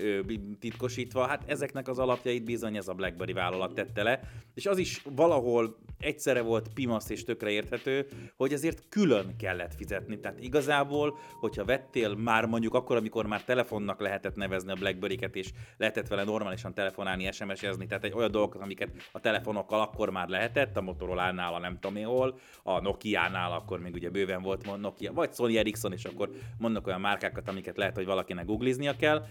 titkosítva, 0.60 1.26
hát 1.26 1.42
ezeknek 1.46 1.88
az 1.88 1.98
alapjait 1.98 2.44
bizony 2.44 2.76
ez 2.76 2.88
a 2.88 2.94
BlackBerry 2.94 3.32
vállalat 3.32 3.74
tette 3.74 4.02
le, 4.02 4.20
és 4.54 4.66
az 4.66 4.78
is 4.78 5.02
valahol 5.16 5.76
egyszerre 5.98 6.40
volt 6.40 6.68
pimasz 6.74 7.10
és 7.10 7.24
tökre 7.24 7.50
érthető, 7.50 8.06
hogy 8.36 8.52
ezért 8.52 8.82
külön 8.88 9.36
kellett 9.36 9.74
fizetni. 9.74 10.20
Tehát 10.20 10.40
igazából, 10.40 11.18
hogyha 11.40 11.64
vettél 11.64 12.14
már 12.14 12.46
mondjuk 12.46 12.74
akkor, 12.74 12.96
amikor 12.96 13.26
már 13.26 13.44
telefonnak 13.44 14.00
lehetett 14.00 14.34
nevezni 14.34 14.70
a 14.70 14.74
BlackBerry-ket, 14.74 15.36
és 15.36 15.50
lehetett 15.76 16.08
vele 16.08 16.24
normálisan 16.24 16.74
telefonálni, 16.74 17.32
SMS-ezni, 17.32 17.86
tehát 17.86 18.04
egy 18.04 18.12
olyan 18.12 18.30
dolgokat, 18.30 18.62
amiket 18.62 18.90
a 19.12 19.20
telefonokkal 19.20 19.80
akkor 19.80 20.10
már 20.10 20.28
lehetett, 20.28 20.76
a 20.76 20.80
Motorola-nál, 20.80 21.54
a 21.54 21.58
nem 21.58 21.78
tudom 21.80 21.96
én 21.96 22.06
hol, 22.06 22.33
a 22.62 22.80
Nokia-nál 22.80 23.52
akkor 23.52 23.80
még 23.80 23.94
ugye 23.94 24.10
bőven 24.10 24.42
volt 24.42 24.80
Nokia, 24.80 25.12
vagy 25.12 25.34
Sony 25.34 25.56
Ericsson, 25.56 25.92
és 25.92 26.04
akkor 26.04 26.30
mondnak 26.58 26.86
olyan 26.86 27.00
márkákat, 27.00 27.48
amiket 27.48 27.76
lehet, 27.76 27.94
hogy 27.94 28.06
valakinek 28.06 28.46
googliznia 28.46 28.96
kell, 28.96 29.24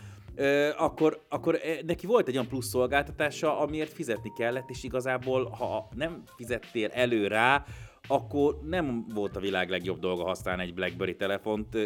akkor, 0.78 1.22
akkor 1.30 1.60
neki 1.86 2.06
volt 2.06 2.28
egy 2.28 2.34
olyan 2.34 2.48
plusz 2.48 2.68
szolgáltatása, 2.68 3.60
amiért 3.60 3.94
fizetni 3.94 4.32
kellett, 4.38 4.70
és 4.70 4.84
igazából, 4.84 5.50
ha 5.50 5.88
nem 5.96 6.24
fizettél 6.36 6.90
elő 6.90 7.28
rá, 7.28 7.66
akkor 8.08 8.60
nem 8.64 9.06
volt 9.14 9.36
a 9.36 9.40
világ 9.40 9.70
legjobb 9.70 10.00
dolga 10.00 10.24
használni 10.24 10.64
egy 10.64 10.74
BlackBerry 10.74 11.16
telefont, 11.16 11.78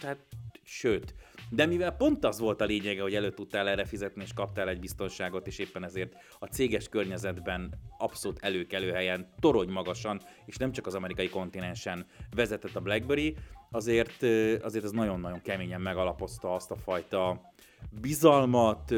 tehát 0.00 0.18
sőt, 0.62 1.14
de 1.54 1.66
mivel 1.66 1.96
pont 1.96 2.24
az 2.24 2.38
volt 2.38 2.60
a 2.60 2.64
lényege, 2.64 3.02
hogy 3.02 3.14
elő 3.14 3.30
tudtál 3.30 3.68
erre 3.68 3.84
fizetni, 3.84 4.22
és 4.22 4.32
kaptál 4.34 4.68
egy 4.68 4.78
biztonságot, 4.78 5.46
és 5.46 5.58
éppen 5.58 5.84
ezért 5.84 6.14
a 6.38 6.46
céges 6.46 6.88
környezetben 6.88 7.74
abszolút 7.98 8.38
előkelő 8.40 8.90
helyen, 8.90 9.28
torony 9.40 9.68
magasan, 9.68 10.20
és 10.46 10.56
nem 10.56 10.72
csak 10.72 10.86
az 10.86 10.94
amerikai 10.94 11.28
kontinensen 11.28 12.06
vezetett 12.36 12.74
a 12.74 12.80
BlackBerry, 12.80 13.36
azért, 13.70 14.22
azért 14.62 14.84
ez 14.84 14.90
nagyon-nagyon 14.90 15.40
keményen 15.40 15.80
megalapozta 15.80 16.54
azt 16.54 16.70
a 16.70 16.76
fajta 16.76 17.52
bizalmat, 18.00 18.94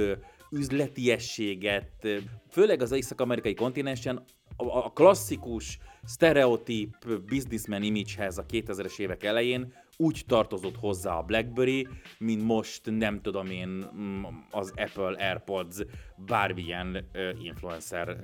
üzletiességet, 0.50 2.08
főleg 2.50 2.82
az 2.82 2.92
észak-amerikai 2.92 3.54
kontinensen 3.54 4.24
a 4.56 4.92
klasszikus, 4.92 5.78
sztereotíp 6.04 6.94
businessman 7.26 7.82
imagehez 7.82 8.38
a 8.38 8.46
2000-es 8.46 8.98
évek 8.98 9.22
elején 9.24 9.72
úgy 9.96 10.22
tartozott 10.26 10.76
hozzá 10.76 11.16
a 11.16 11.22
BlackBerry, 11.22 11.88
mint 12.18 12.42
most 12.42 12.80
nem 12.90 13.20
tudom 13.20 13.46
én 13.46 13.68
mm, 13.96 14.24
az 14.50 14.72
Apple 14.76 15.28
AirPods 15.28 15.76
bármilyen 16.16 17.10
influencer 17.42 18.16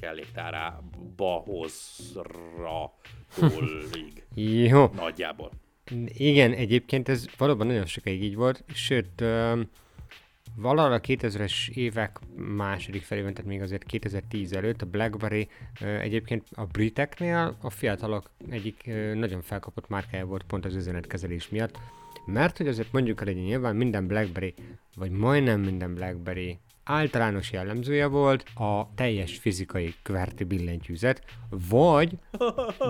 kelléktárába 0.00 1.44
hozra 1.44 2.92
Jó. 4.34 4.90
Nagyjából. 4.94 5.50
Igen, 6.06 6.52
egyébként 6.52 7.08
ez 7.08 7.26
valóban 7.36 7.66
nagyon 7.66 7.86
sokáig 7.86 8.22
így 8.22 8.34
volt, 8.34 8.64
sőt, 8.74 9.24
valahol 10.56 10.92
a 10.92 11.00
2000-es 11.00 11.68
évek 11.68 12.18
második 12.36 13.02
felében, 13.02 13.34
tehát 13.34 13.50
még 13.50 13.62
azért 13.62 13.84
2010 13.84 14.52
előtt 14.52 14.82
a 14.82 14.86
BlackBerry 14.86 15.48
egyébként 15.80 16.46
a 16.54 16.64
briteknél 16.64 17.56
a 17.60 17.70
fiatalok 17.70 18.30
egyik 18.50 18.90
nagyon 19.14 19.42
felkapott 19.42 19.88
márkája 19.88 20.26
volt 20.26 20.42
pont 20.42 20.64
az 20.64 20.74
üzenetkezelés 20.74 21.48
miatt, 21.48 21.78
mert 22.26 22.56
hogy 22.56 22.68
azért 22.68 22.92
mondjuk 22.92 23.20
el, 23.20 23.26
hogy 23.26 23.42
nyilván 23.42 23.76
minden 23.76 24.06
BlackBerry, 24.06 24.54
vagy 24.96 25.10
majdnem 25.10 25.60
minden 25.60 25.94
BlackBerry 25.94 26.58
általános 26.84 27.52
jellemzője 27.52 28.06
volt 28.06 28.44
a 28.54 28.94
teljes 28.94 29.38
fizikai 29.38 29.94
kverti 30.02 30.44
billentyűzet, 30.44 31.24
vagy, 31.68 32.18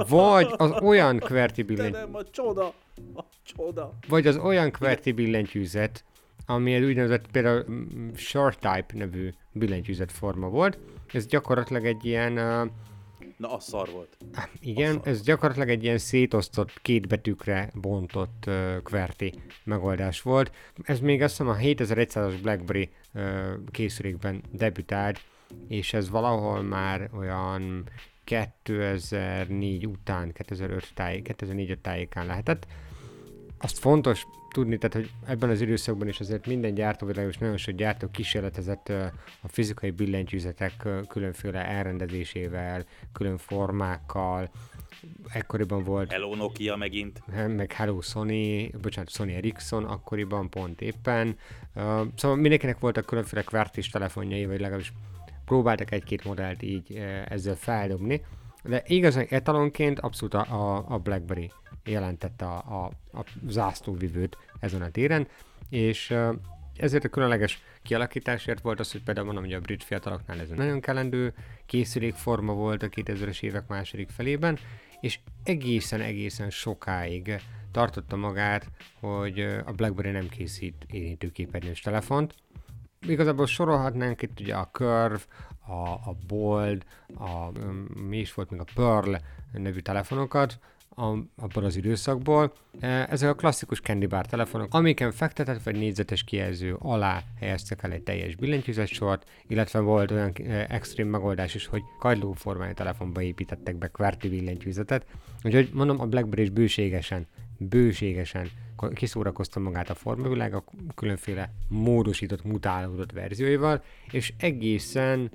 vagy 0.09 0.55
az 0.57 0.71
olyan 0.83 1.19
kverti 1.19 1.63
billentyűzet, 1.63 2.15
a 2.15 2.25
csoda, 2.31 2.75
a 3.15 3.25
csoda. 3.43 3.93
vagy 4.09 4.27
az 4.27 4.37
olyan 4.37 4.71
kverti 4.71 5.13
billentyűzet, 5.13 6.05
ami 6.47 6.75
egy 6.75 6.85
úgynevezett 6.85 7.31
például 7.31 7.65
mm, 7.71 8.09
short 8.15 8.59
type 8.59 8.87
nevű 8.93 9.31
billentyűzet 9.53 10.13
forma 10.13 10.49
volt. 10.49 10.79
Ez 11.13 11.27
gyakorlatilag 11.27 11.85
egy 11.85 12.05
ilyen... 12.05 12.33
Na, 13.37 13.53
az 13.53 13.65
szar 13.65 13.89
volt. 13.91 14.17
Igen, 14.61 14.93
szar. 14.93 15.09
ez 15.09 15.23
gyakorlatilag 15.23 15.69
egy 15.69 15.83
ilyen 15.83 15.99
szétosztott, 15.99 16.81
két 16.83 17.09
betűkre 17.09 17.71
bontott 17.75 18.45
uh, 18.47 18.55
QWERTY 18.91 19.35
megoldás 19.65 20.23
volt. 20.23 20.53
Ez 20.83 21.01
még 21.01 21.23
azt 21.23 21.37
hiszem 21.37 21.53
a 21.53 21.57
7100-as 21.57 22.35
BlackBerry 22.43 22.91
uh, 23.15 23.23
készülékben 23.71 24.43
debütált, 24.53 25.21
és 25.69 25.93
ez 25.93 26.11
valahol 26.11 26.63
már 26.63 27.11
olyan 27.17 27.89
2004 28.25 29.87
után, 29.87 30.33
2005 30.33 30.91
táj, 30.95 31.23
2004 31.23 31.79
tájékán 31.79 32.27
lehetett. 32.27 32.67
Azt 33.59 33.79
fontos 33.79 34.27
tudni, 34.51 34.79
tehát 34.79 34.95
hogy 34.95 35.11
ebben 35.27 35.51
az 35.51 35.61
időszakban 35.61 36.09
is 36.09 36.21
azért 36.21 36.47
minden 36.47 36.75
gyártó, 36.75 37.09
és 37.09 37.39
nagyon 37.39 37.57
sok 37.57 37.75
gyártó 37.75 38.09
kísérletezett 38.11 38.89
a 39.43 39.49
fizikai 39.49 39.91
billentyűzetek 39.91 40.89
különféle 41.09 41.67
elrendezésével, 41.67 42.85
külön 43.13 43.39
formákkal, 43.39 44.51
ekkoriban 45.33 45.85
volt... 45.85 46.13
Hello 46.13 46.35
Nokia 46.35 46.77
megint. 46.77 47.23
Meg 47.57 47.73
Hello 47.73 48.01
Sony, 48.01 48.71
bocsánat, 48.83 49.11
Sony 49.11 49.31
Ericsson 49.31 49.85
akkoriban 49.85 50.51
pont 50.51 50.81
éppen. 50.81 51.37
Szóval 52.17 52.37
mindenkinek 52.37 52.79
voltak 52.79 53.07
különféle 53.07 53.43
kvartis 53.43 53.89
telefonjai, 53.89 54.47
vagy 54.47 54.61
legalábbis 54.61 54.93
próbáltak 55.45 55.91
egy-két 55.91 56.25
modellt 56.25 56.63
így 56.63 56.95
ezzel 57.29 57.57
feldobni. 57.57 58.23
De 58.63 58.83
igazán 58.87 59.27
etalonként 59.29 59.99
abszolút 59.99 60.35
a, 60.35 60.85
a 60.89 60.99
BlackBerry 60.99 61.51
jelentette 61.87 62.45
a, 62.45 62.85
a, 62.85 63.19
a 63.19 63.25
zászlóvivőt 63.49 64.37
ezen 64.61 64.83
a 64.83 64.91
téren, 64.91 65.29
és 65.71 66.15
ezért 66.77 67.05
a 67.05 67.09
különleges 67.09 67.63
kialakításért 67.83 68.61
volt 68.61 68.81
az, 68.81 68.93
hogy 68.93 69.03
például 69.03 69.27
mondom, 69.27 69.45
hogy 69.45 69.53
a 69.53 69.61
brit 69.61 69.85
fiataloknál 69.85 70.41
ez 70.41 70.49
nagyon 70.49 70.81
kellendő 70.81 71.35
készülékforma 71.67 72.53
volt 72.53 72.83
a 72.83 72.89
2000-es 72.89 73.43
évek 73.43 73.67
második 73.67 74.09
felében, 74.09 74.59
és 75.01 75.19
egészen-egészen 75.43 76.51
sokáig 76.51 77.41
tartotta 77.73 78.17
magát, 78.17 78.71
hogy 79.01 79.41
a 79.41 79.73
BlackBerry 79.73 80.11
nem 80.11 80.29
készít 80.29 80.87
érintőképernyős 80.91 81.81
telefont. 81.81 82.35
igazából 83.01 83.47
sorolhatnánk 83.47 84.23
itt 84.23 84.41
ugye 84.41 84.55
a 84.55 84.69
Curve, 84.73 85.21
a, 85.67 85.89
a 85.89 86.17
Bold, 86.27 86.85
a, 87.19 87.51
mi 88.01 88.19
is 88.19 88.35
volt 88.35 88.51
még 88.51 88.61
a 88.61 88.65
Pearl 88.75 89.15
nevű 89.53 89.81
telefonokat, 89.81 90.59
a, 90.99 91.17
abból 91.37 91.65
az 91.65 91.77
időszakból. 91.77 92.53
E, 92.81 93.07
ezek 93.11 93.29
a 93.29 93.35
klasszikus 93.35 93.81
candy 93.81 94.07
bar 94.07 94.27
telefonok, 94.27 94.75
amiken 94.75 95.13
fektetett 95.13 95.63
vagy 95.63 95.77
négyzetes 95.77 96.25
kijelző 96.25 96.77
alá 96.79 97.23
helyeztek 97.39 97.83
el 97.83 97.93
egy 97.93 98.03
teljes 98.03 98.37
billentyűzet 98.37 98.87
sort, 98.87 99.31
illetve 99.47 99.79
volt 99.79 100.11
olyan 100.11 100.33
e, 100.47 100.67
extrém 100.69 101.09
megoldás 101.09 101.55
is, 101.55 101.67
hogy 101.67 101.83
kagyló 101.99 102.33
formájú 102.33 102.73
telefonba 102.73 103.23
építettek 103.23 103.77
be 103.77 103.91
QWERTY 103.97 104.29
billentyűzetet. 104.29 105.07
Úgyhogy 105.43 105.71
mondom, 105.73 106.01
a 106.01 106.07
BlackBerry 106.07 106.43
is 106.43 106.51
bőségesen, 106.51 107.27
bőségesen 107.59 108.51
kiszórakozta 108.95 109.61
magát 109.61 109.91
a 109.91 109.95
formavilág 109.95 110.55
a 110.55 110.65
különféle 110.95 111.53
módosított, 111.69 112.45
mutálódott 112.45 113.13
verzióival, 113.13 113.83
és 114.11 114.33
egészen 114.39 115.31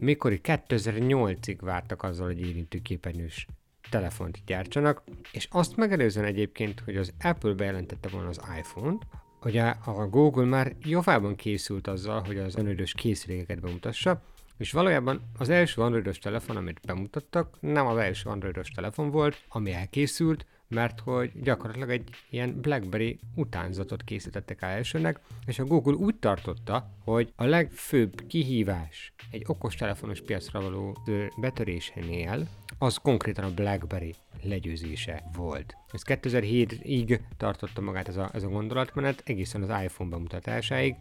mikor 0.00 0.40
2008-ig 0.42 1.56
vártak 1.60 2.02
azzal, 2.02 2.26
hogy 2.26 2.40
érintőképernyős 2.40 3.46
telefont 3.90 4.38
gyártsanak, 4.46 5.02
és 5.32 5.48
azt 5.50 5.76
megelőzően 5.76 6.26
egyébként, 6.26 6.80
hogy 6.84 6.96
az 6.96 7.12
Apple 7.20 7.52
bejelentette 7.52 8.08
volna 8.08 8.28
az 8.28 8.40
iPhone-t, 8.58 9.06
hogy 9.40 9.56
a 9.56 10.06
Google 10.10 10.44
már 10.44 10.76
jóvában 10.84 11.34
készült 11.34 11.86
azzal, 11.86 12.22
hogy 12.26 12.38
az 12.38 12.54
androidos 12.54 12.92
készülékeket 12.92 13.60
bemutassa, 13.60 14.22
és 14.58 14.72
valójában 14.72 15.30
az 15.38 15.48
első 15.48 15.82
androidos 15.82 16.18
telefon, 16.18 16.56
amit 16.56 16.80
bemutattak, 16.86 17.56
nem 17.60 17.86
az 17.86 17.96
első 17.96 18.30
androidos 18.30 18.68
telefon 18.68 19.10
volt, 19.10 19.44
ami 19.48 19.72
elkészült, 19.72 20.46
mert 20.68 21.00
hogy 21.00 21.32
gyakorlatilag 21.42 21.90
egy 21.90 22.08
ilyen 22.30 22.60
BlackBerry 22.60 23.18
utánzatot 23.34 24.02
készítettek 24.02 24.62
el 24.62 24.70
elsőnek, 24.70 25.20
és 25.46 25.58
a 25.58 25.64
Google 25.64 25.94
úgy 25.94 26.16
tartotta, 26.16 26.90
hogy 27.04 27.32
a 27.36 27.44
legfőbb 27.44 28.26
kihívás 28.26 29.12
egy 29.30 29.42
okostelefonos 29.46 30.20
piacra 30.20 30.60
való 30.60 30.96
betörésénél 31.40 32.48
az 32.78 32.96
konkrétan 32.96 33.44
a 33.44 33.54
BlackBerry 33.54 34.14
legyőzése 34.42 35.22
volt. 35.36 35.76
Ez 35.92 36.02
2007-ig 36.04 37.20
tartotta 37.36 37.80
magát 37.80 38.08
ez 38.08 38.16
a, 38.16 38.30
ez 38.32 38.42
a 38.42 38.48
gondolatmenet, 38.48 39.22
egészen 39.24 39.62
az 39.62 39.82
iPhone 39.82 40.10
bemutatásáig, 40.10 40.94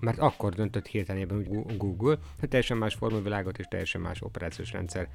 mert 0.00 0.18
akkor 0.18 0.54
döntött 0.54 0.86
hirtelenében 0.86 1.38
úgy 1.38 1.76
Google, 1.76 2.18
hogy 2.38 2.48
teljesen 2.48 2.76
más 2.76 2.94
formavilágot 2.94 3.58
és 3.58 3.66
teljesen 3.66 4.00
más 4.00 4.22
operációs 4.22 4.72
rendszer 4.72 5.08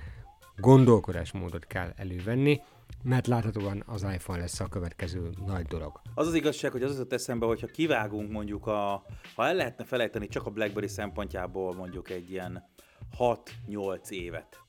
gondolkodásmódot 0.55 1.67
kell 1.67 1.93
elővenni, 1.95 2.61
mert 3.03 3.27
láthatóan 3.27 3.83
az 3.85 4.03
iPhone 4.03 4.39
lesz 4.39 4.59
a 4.59 4.67
következő 4.67 5.29
nagy 5.45 5.65
dolog. 5.65 6.01
Az 6.15 6.27
az 6.27 6.33
igazság, 6.33 6.71
hogy 6.71 6.83
az 6.83 6.99
az 6.99 7.11
eszembe, 7.11 7.45
hogyha 7.45 7.67
kivágunk 7.67 8.31
mondjuk 8.31 8.67
a, 8.67 9.05
ha 9.35 9.47
el 9.47 9.55
lehetne 9.55 9.83
felejteni 9.83 10.27
csak 10.27 10.45
a 10.45 10.49
BlackBerry 10.49 10.87
szempontjából 10.87 11.73
mondjuk 11.73 12.09
egy 12.09 12.31
ilyen 12.31 12.69
6-8 13.17 14.09
évet 14.09 14.59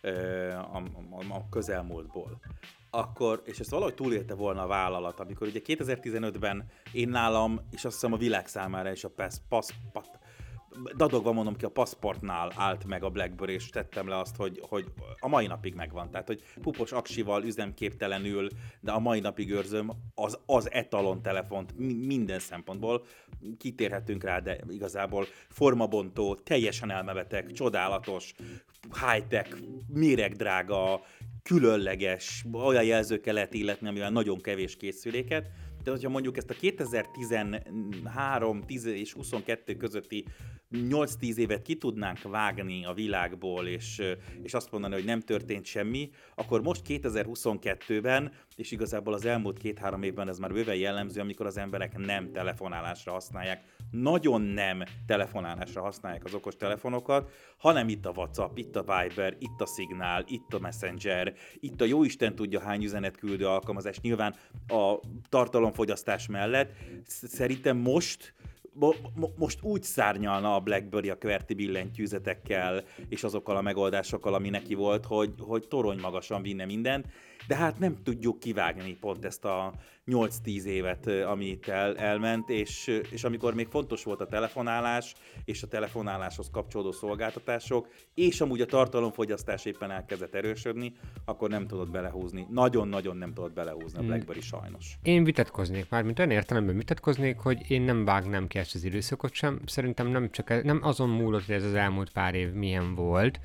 ö, 0.00 0.50
a, 0.50 0.82
a, 1.10 1.34
a 1.34 1.48
közelmúltból, 1.50 2.40
akkor, 2.90 3.42
és 3.44 3.58
ezt 3.58 3.70
valahogy 3.70 3.94
túlélte 3.94 4.34
volna 4.34 4.62
a 4.62 4.66
vállalat, 4.66 5.20
amikor 5.20 5.46
ugye 5.46 5.60
2015-ben 5.66 6.64
én 6.92 7.08
nálam, 7.08 7.60
és 7.70 7.84
azt 7.84 7.94
hiszem 7.94 8.12
a 8.12 8.16
világ 8.16 8.46
számára 8.46 8.90
is 8.90 9.04
a 9.04 9.10
PASS, 9.10 9.36
PASS, 9.48 9.68
PASS 9.92 10.08
dadogva 10.96 11.32
mondom 11.32 11.56
ki, 11.56 11.64
a 11.64 11.68
paszportnál 11.68 12.52
állt 12.56 12.84
meg 12.84 13.02
a 13.02 13.10
Blackberry, 13.10 13.52
és 13.52 13.68
tettem 13.68 14.08
le 14.08 14.18
azt, 14.18 14.36
hogy, 14.36 14.60
hogy 14.68 14.84
a 15.18 15.28
mai 15.28 15.46
napig 15.46 15.74
megvan. 15.74 16.10
Tehát, 16.10 16.26
hogy 16.26 16.42
pupos 16.62 16.92
aksival 16.92 17.44
üzemképtelenül, 17.44 18.48
de 18.80 18.92
a 18.92 18.98
mai 18.98 19.20
napig 19.20 19.50
őrzöm 19.50 19.90
az, 20.14 20.38
az 20.46 20.70
etalon 20.70 21.22
telefont 21.22 21.78
minden 22.06 22.38
szempontból. 22.38 23.04
Kitérhetünk 23.58 24.24
rá, 24.24 24.38
de 24.38 24.58
igazából 24.68 25.26
formabontó, 25.48 26.34
teljesen 26.34 26.90
elmevetek, 26.90 27.52
csodálatos, 27.52 28.34
high-tech, 29.00 29.56
méregdrága, 29.86 31.00
különleges, 31.42 32.44
olyan 32.52 32.84
jelzőkkel 32.84 33.34
lehet 33.34 33.54
illetni, 33.54 33.88
amivel 33.88 34.10
nagyon 34.10 34.40
kevés 34.40 34.76
készüléket, 34.76 35.50
de 35.82 35.90
hogyha 35.90 36.08
mondjuk 36.08 36.36
ezt 36.36 36.50
a 36.50 36.54
2013 36.54 38.62
10 38.66 38.84
és 38.84 39.12
22 39.12 39.76
közötti 39.76 40.24
8-10 40.74 41.36
évet 41.36 41.62
ki 41.62 41.74
tudnánk 41.76 42.22
vágni 42.22 42.84
a 42.84 42.92
világból, 42.92 43.66
és, 43.66 44.02
és 44.42 44.54
azt 44.54 44.70
mondani, 44.70 44.94
hogy 44.94 45.04
nem 45.04 45.20
történt 45.20 45.64
semmi, 45.64 46.10
akkor 46.34 46.62
most 46.62 46.82
2022-ben, 46.88 48.32
és 48.56 48.70
igazából 48.70 49.14
az 49.14 49.24
elmúlt 49.24 49.58
két-három 49.58 50.02
évben 50.02 50.28
ez 50.28 50.38
már 50.38 50.52
bőven 50.52 50.76
jellemző, 50.76 51.20
amikor 51.20 51.46
az 51.46 51.56
emberek 51.56 51.98
nem 51.98 52.32
telefonálásra 52.32 53.12
használják, 53.12 53.64
nagyon 53.90 54.40
nem 54.40 54.82
telefonálásra 55.06 55.82
használják 55.82 56.24
az 56.24 56.34
okos 56.34 56.56
telefonokat, 56.56 57.30
hanem 57.56 57.88
itt 57.88 58.06
a 58.06 58.12
WhatsApp, 58.16 58.56
itt 58.56 58.76
a 58.76 58.80
Viber, 58.80 59.36
itt 59.38 59.60
a 59.60 59.66
Signal, 59.66 60.24
itt 60.28 60.54
a 60.54 60.58
Messenger, 60.58 61.34
itt 61.60 61.80
a 61.80 61.84
jóisten 61.84 62.34
tudja 62.34 62.60
hány 62.60 62.84
üzenetküldő 62.84 63.46
alkalmazás, 63.46 64.00
nyilván 64.00 64.34
a 64.68 64.94
tartalomfogyasztás 65.28 66.26
mellett. 66.26 66.72
Szerintem 67.06 67.76
most 67.76 68.34
mo- 68.72 69.00
mo- 69.14 69.36
most 69.36 69.62
úgy 69.62 69.82
szárnyalna 69.82 70.54
a 70.54 70.60
BlackBerry 70.60 71.10
a 71.10 71.18
QWERTY 71.20 71.54
billentyűzetekkel 71.54 72.84
és 73.08 73.24
azokkal 73.24 73.56
a 73.56 73.60
megoldásokkal, 73.60 74.34
ami 74.34 74.48
neki 74.48 74.74
volt, 74.74 75.04
hogy, 75.04 75.34
hogy 75.38 75.68
torony 75.68 75.98
magasan 76.00 76.42
vinne 76.42 76.64
mindent, 76.64 77.06
de 77.46 77.56
hát 77.56 77.78
nem 77.78 78.02
tudjuk 78.02 78.38
kivágni 78.38 78.96
pont 79.00 79.24
ezt 79.24 79.44
a 79.44 79.72
8-10 80.06 80.62
évet, 80.62 81.06
ami 81.06 81.44
itt 81.44 81.68
el, 81.68 81.96
elment, 81.96 82.48
és, 82.48 83.00
és 83.10 83.24
amikor 83.24 83.54
még 83.54 83.66
fontos 83.66 84.04
volt 84.04 84.20
a 84.20 84.26
telefonálás, 84.26 85.14
és 85.44 85.62
a 85.62 85.66
telefonáláshoz 85.66 86.50
kapcsolódó 86.52 86.92
szolgáltatások, 86.92 87.88
és 88.14 88.40
amúgy 88.40 88.60
a 88.60 88.66
tartalomfogyasztás 88.66 89.64
éppen 89.64 89.90
elkezdett 89.90 90.34
erősödni, 90.34 90.92
akkor 91.24 91.48
nem 91.48 91.66
tudod 91.66 91.90
belehúzni. 91.90 92.46
Nagyon-nagyon 92.50 93.16
nem 93.16 93.34
tudod 93.34 93.52
belehúzni 93.52 93.98
a 93.98 94.00
hmm. 94.00 94.10
BlackBerry 94.10 94.40
sajnos. 94.40 94.98
Én 95.02 95.24
vitatkoznék 95.24 95.88
már, 95.88 96.02
mint 96.02 96.18
olyan 96.18 96.30
értelemben 96.30 96.76
vitatkoznék, 96.76 97.38
hogy 97.38 97.70
én 97.70 97.82
nem 97.82 98.04
vágnám 98.04 98.46
ki 98.46 98.58
ezt 98.60 98.74
az 98.74 98.84
időszakot 98.84 99.32
sem. 99.32 99.60
Szerintem 99.66 100.06
nem 100.06 100.30
csak 100.30 100.62
nem 100.62 100.80
azon 100.82 101.08
múlott, 101.08 101.46
hogy 101.46 101.54
ez 101.54 101.64
az 101.64 101.74
elmúlt 101.74 102.10
pár 102.10 102.34
év 102.34 102.52
milyen 102.52 102.94
volt, 102.94 103.40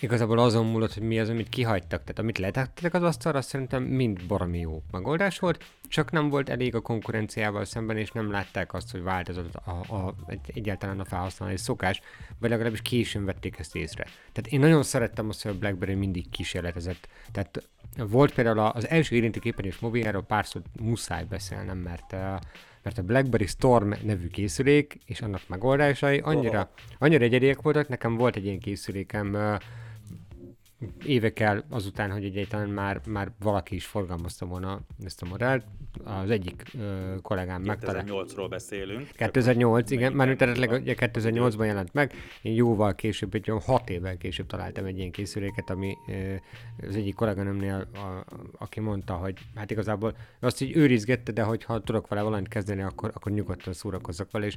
igazából 0.00 0.38
azon 0.38 0.66
múlott, 0.66 0.94
hogy 0.94 1.02
mi 1.02 1.20
az, 1.20 1.28
amit 1.28 1.48
kihagytak. 1.48 2.00
Tehát 2.00 2.18
amit 2.18 2.38
letettek 2.38 2.94
az 2.94 3.02
asztalra, 3.02 3.38
azt 3.38 3.48
szerintem 3.48 3.82
mind 3.82 4.26
baromi 4.26 4.58
jó 4.58 4.82
megoldás 4.90 5.38
volt, 5.38 5.64
csak 5.88 6.10
nem 6.10 6.28
volt 6.28 6.48
elég 6.48 6.74
a 6.74 6.80
konkurenciával 6.80 7.64
szemben, 7.64 7.96
és 7.96 8.10
nem 8.10 8.30
látták 8.30 8.74
azt, 8.74 8.90
hogy 8.90 9.02
változott 9.02 9.54
a, 9.54 9.70
a, 9.70 10.14
egyáltalán 10.46 11.00
a 11.00 11.04
felhasználói 11.04 11.56
szokás, 11.56 12.00
vagy 12.38 12.50
legalábbis 12.50 12.82
későn 12.82 13.24
vették 13.24 13.58
ezt 13.58 13.76
észre. 13.76 14.04
Tehát 14.04 14.46
én 14.50 14.60
nagyon 14.60 14.82
szerettem 14.82 15.28
azt, 15.28 15.42
hogy 15.42 15.52
a 15.52 15.58
BlackBerry 15.58 15.94
mindig 15.94 16.30
kísérletezett. 16.30 17.08
Tehát 17.32 17.68
volt 17.96 18.34
például 18.34 18.58
az 18.58 18.88
első 18.88 19.16
érinti 19.16 19.40
képernyős 19.40 19.78
mobiljáról 19.78 20.22
párszor 20.22 20.62
muszáj 20.80 21.24
beszélnem, 21.24 21.78
mert 21.78 22.16
mert 22.84 22.98
a 22.98 23.02
BlackBerry 23.02 23.46
Storm 23.46 23.92
nevű 24.02 24.26
készülék 24.26 24.98
és 25.06 25.20
annak 25.20 25.48
megoldásai 25.48 26.18
annyira, 26.18 26.70
annyira 26.98 27.24
egyediek 27.24 27.62
voltak, 27.62 27.88
nekem 27.88 28.16
volt 28.16 28.36
egy 28.36 28.44
ilyen 28.44 28.58
készülékem 28.58 29.58
évekkel 31.04 31.64
azután, 31.70 32.10
hogy 32.10 32.24
egyáltalán 32.24 32.68
már, 32.68 33.00
már 33.06 33.32
valaki 33.38 33.74
is 33.74 33.86
forgalmazta 33.86 34.46
volna 34.46 34.80
ezt 35.04 35.22
a 35.22 35.26
modellt, 35.26 35.64
az 36.04 36.30
egyik 36.30 36.62
uh, 36.74 37.20
kollégám 37.22 37.62
megtalált. 37.62 38.08
2008-ról 38.10 38.46
beszélünk. 38.50 39.08
2008, 39.10 39.90
igen, 39.90 40.12
már 40.12 40.28
eredetileg 40.28 40.70
ugye 40.70 40.94
2008-ban 40.98 41.66
jelent 41.66 41.92
meg, 41.92 42.12
én 42.42 42.54
jóval 42.54 42.94
később, 42.94 43.34
egy 43.34 43.52
6 43.64 43.90
évvel 43.90 44.16
később 44.16 44.46
találtam 44.46 44.84
egy 44.84 44.98
ilyen 44.98 45.10
készüléket, 45.10 45.70
ami 45.70 45.96
uh, 46.06 46.34
az 46.88 46.96
egyik 46.96 47.14
kolléganőmnél, 47.14 47.88
a, 47.94 48.24
aki 48.58 48.80
mondta, 48.80 49.14
hogy 49.14 49.38
hát 49.54 49.70
igazából 49.70 50.16
azt 50.40 50.60
így 50.60 50.76
őrizgette, 50.76 51.32
de 51.32 51.42
hogyha 51.42 51.80
tudok 51.80 52.08
vele 52.08 52.22
valamit 52.22 52.48
kezdeni, 52.48 52.82
akkor, 52.82 53.10
akkor 53.14 53.32
nyugodtan 53.32 53.72
szórakozzak 53.72 54.30
vele, 54.30 54.46
és 54.46 54.56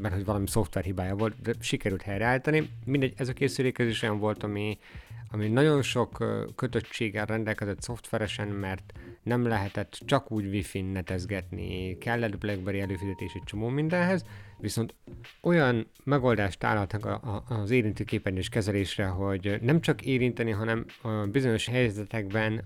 mert 0.00 0.14
hogy 0.14 0.24
valami 0.24 0.46
szoftver 0.46 0.84
hibája 0.84 1.16
volt, 1.16 1.40
de 1.42 1.52
sikerült 1.60 2.02
helyreállítani. 2.02 2.70
Mindegy, 2.84 3.12
ez 3.16 3.28
a 3.28 3.32
készülék 3.32 3.78
ez 3.78 3.86
is 3.86 4.02
olyan 4.02 4.18
volt, 4.18 4.42
ami, 4.42 4.78
ami 5.30 5.48
nagyon 5.48 5.82
sok 5.82 6.24
kötöttséggel 6.56 7.26
rendelkezett 7.26 7.82
szoftveresen, 7.82 8.48
mert 8.48 8.92
nem 9.22 9.46
lehetett 9.46 10.00
csak 10.04 10.30
úgy 10.30 10.46
Wi-Fi-n 10.46 10.84
netezgetni, 10.84 11.98
kellett 11.98 12.38
BlackBerry 12.38 12.80
előfizetés 12.80 13.32
egy 13.34 13.42
csomó 13.44 13.68
mindenhez, 13.68 14.24
viszont 14.58 14.94
olyan 15.42 15.90
megoldást 16.04 16.58
találtak 16.58 17.20
az 17.48 17.70
érintő 17.70 18.04
képernyős 18.04 18.48
kezelésre, 18.48 19.06
hogy 19.06 19.58
nem 19.62 19.80
csak 19.80 20.02
érinteni, 20.02 20.50
hanem 20.50 20.86
bizonyos 21.30 21.66
helyzetekben 21.66 22.64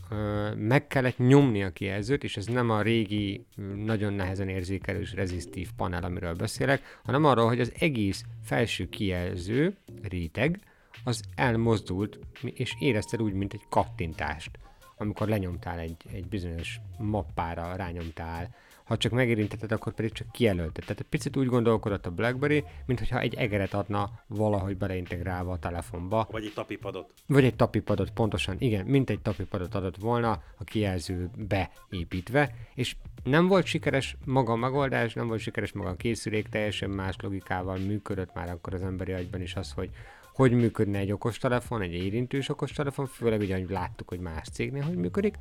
meg 0.56 0.86
kellett 0.86 1.18
nyomni 1.18 1.62
a 1.62 1.70
kijelzőt, 1.70 2.24
és 2.24 2.36
ez 2.36 2.46
nem 2.46 2.70
a 2.70 2.82
régi, 2.82 3.46
nagyon 3.84 4.12
nehezen 4.12 4.48
érzékelős 4.48 5.12
rezisztív 5.14 5.68
panel, 5.76 6.04
amiről 6.04 6.34
beszélek, 6.34 7.00
hanem 7.04 7.24
arról, 7.24 7.46
hogy 7.46 7.60
az 7.60 7.72
egész 7.78 8.24
felső 8.44 8.88
kijelző 8.88 9.76
réteg, 10.02 10.60
az 11.04 11.22
elmozdult, 11.34 12.18
és 12.42 12.74
érezted 12.78 13.22
úgy, 13.22 13.32
mint 13.32 13.52
egy 13.52 13.64
kattintást, 13.68 14.50
amikor 14.96 15.28
lenyomtál 15.28 15.78
egy, 15.78 16.04
egy 16.12 16.26
bizonyos 16.28 16.80
mappára, 16.98 17.76
rányomtál 17.76 18.54
ha 18.84 18.96
csak 18.96 19.12
megérintetted, 19.12 19.72
akkor 19.72 19.92
pedig 19.92 20.12
csak 20.12 20.32
kijelölted. 20.32 20.84
Tehát 20.84 21.00
egy 21.00 21.06
picit 21.06 21.36
úgy 21.36 21.46
gondolkodott 21.46 22.06
a 22.06 22.10
BlackBerry, 22.10 22.64
mintha 22.86 23.20
egy 23.20 23.34
egeret 23.34 23.74
adna 23.74 24.10
valahogy 24.26 24.76
beleintegrálva 24.76 25.52
a 25.52 25.58
telefonba. 25.58 26.28
Vagy 26.30 26.44
egy 26.44 26.52
tapipadot. 26.54 27.12
Vagy 27.26 27.44
egy 27.44 27.56
tapipadot, 27.56 28.10
pontosan, 28.10 28.56
igen, 28.58 28.86
mint 28.86 29.10
egy 29.10 29.20
tapipadot 29.20 29.74
adott 29.74 29.96
volna 29.96 30.42
a 30.58 30.64
kijelzőbe 30.64 31.70
építve, 31.90 32.54
és 32.74 32.96
nem 33.22 33.46
volt 33.46 33.66
sikeres 33.66 34.16
maga 34.24 34.52
a 34.52 34.56
megoldás, 34.56 35.14
nem 35.14 35.26
volt 35.26 35.40
sikeres 35.40 35.72
maga 35.72 35.88
a 35.88 35.96
készülék, 35.96 36.48
teljesen 36.48 36.90
más 36.90 37.16
logikával 37.20 37.78
működött 37.78 38.34
már 38.34 38.50
akkor 38.50 38.74
az 38.74 38.82
emberi 38.82 39.12
agyban 39.12 39.40
is 39.40 39.54
az, 39.54 39.72
hogy 39.72 39.90
hogy 40.34 40.52
működne 40.52 40.98
egy 40.98 41.12
okostelefon, 41.12 41.82
egy 41.82 41.94
érintős 41.94 42.48
okostelefon, 42.48 43.06
főleg 43.06 43.40
ugye, 43.40 43.58
hogy 43.58 43.70
láttuk, 43.70 44.08
hogy 44.08 44.20
más 44.20 44.48
cégnél 44.48 44.82
hogy 44.82 44.96
működik. 44.96 45.34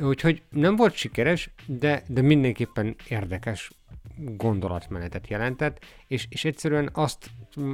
Úgyhogy 0.00 0.42
nem 0.50 0.76
volt 0.76 0.94
sikeres, 0.94 1.50
de, 1.66 2.02
de 2.08 2.22
mindenképpen 2.22 2.96
érdekes 3.08 3.70
gondolatmenetet 4.16 5.28
jelentett, 5.28 5.84
és, 6.06 6.26
és 6.30 6.44
egyszerűen 6.44 6.90
azt 6.92 7.30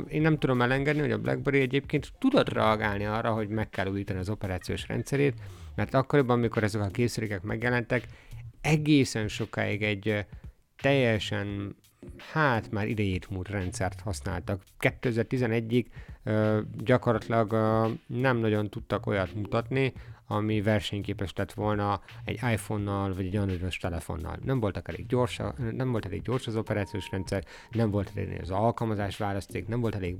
én 0.08 0.20
nem 0.20 0.38
tudom 0.38 0.62
elengedni, 0.62 1.00
hogy 1.00 1.12
a 1.12 1.18
BlackBerry 1.18 1.60
egyébként 1.60 2.12
tudott 2.18 2.48
reagálni 2.48 3.04
arra, 3.04 3.32
hogy 3.32 3.48
meg 3.48 3.70
kell 3.70 3.86
újítani 3.86 4.18
az 4.18 4.28
operációs 4.28 4.88
rendszerét, 4.88 5.34
mert 5.74 5.94
akkoriban, 5.94 6.36
amikor 6.38 6.62
ezek 6.62 6.82
a 6.82 6.86
készülékek 6.86 7.42
megjelentek, 7.42 8.06
egészen 8.60 9.28
sokáig 9.28 9.82
egy 9.82 10.26
teljesen 10.76 11.76
hát 12.32 12.70
már 12.70 12.88
idejét 12.88 13.30
múlt 13.30 13.48
rendszert 13.48 14.00
használtak. 14.00 14.62
2011-ig 14.80 15.84
ö, 16.22 16.60
gyakorlatilag 16.84 17.52
ö, 17.52 17.88
nem 18.06 18.36
nagyon 18.36 18.70
tudtak 18.70 19.06
olyat 19.06 19.34
mutatni, 19.34 19.92
ami 20.26 20.62
versenyképes 20.62 21.32
lett 21.34 21.52
volna 21.52 22.00
egy 22.24 22.40
iPhone-nal 22.52 23.14
vagy 23.14 23.26
egy 23.26 23.36
androidos 23.36 23.76
telefonnal. 23.76 24.38
Nem 24.44 24.60
voltak 24.60 24.88
elég 24.88 25.06
gyors, 25.06 25.40
nem 25.72 25.90
volt 25.90 26.06
elég 26.06 26.22
gyors 26.22 26.46
az 26.46 26.56
operációs 26.56 27.10
rendszer, 27.10 27.44
nem 27.70 27.90
volt 27.90 28.10
elég 28.14 28.40
az 28.40 28.50
alkalmazás 28.50 29.16
választék, 29.16 29.68
nem 29.68 29.80
volt 29.80 29.94
elég 29.94 30.16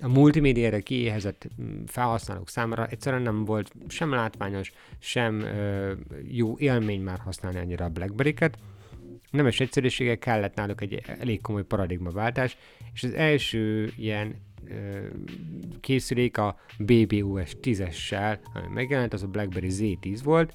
a 0.00 0.08
multimédiára 0.08 0.78
kiéhezett 0.78 1.48
felhasználók 1.86 2.48
számára 2.48 2.86
egyszerűen 2.86 3.22
nem 3.22 3.44
volt 3.44 3.72
sem 3.88 4.10
látványos, 4.10 4.72
sem 4.98 5.40
ö, 5.40 5.92
jó 6.28 6.58
élmény 6.58 7.02
már 7.02 7.18
használni 7.18 7.58
annyira 7.58 7.84
a 7.84 7.88
BlackBerry-ket 7.88 8.58
nemes 9.34 9.60
egyszerűsége 9.60 10.18
kellett 10.18 10.54
náluk 10.54 10.80
egy 10.80 11.02
elég 11.20 11.40
komoly 11.40 11.64
paradigmaváltás, 11.64 12.56
és 12.94 13.02
az 13.02 13.12
első 13.12 13.92
ilyen 13.96 14.34
ö, 14.68 15.06
készülék 15.80 16.38
a 16.38 16.58
BBOS 16.78 17.56
10-essel, 17.62 18.38
ami 18.54 18.66
megjelent, 18.74 19.12
az 19.12 19.22
a 19.22 19.26
BlackBerry 19.26 19.68
Z10 19.70 20.20
volt, 20.22 20.54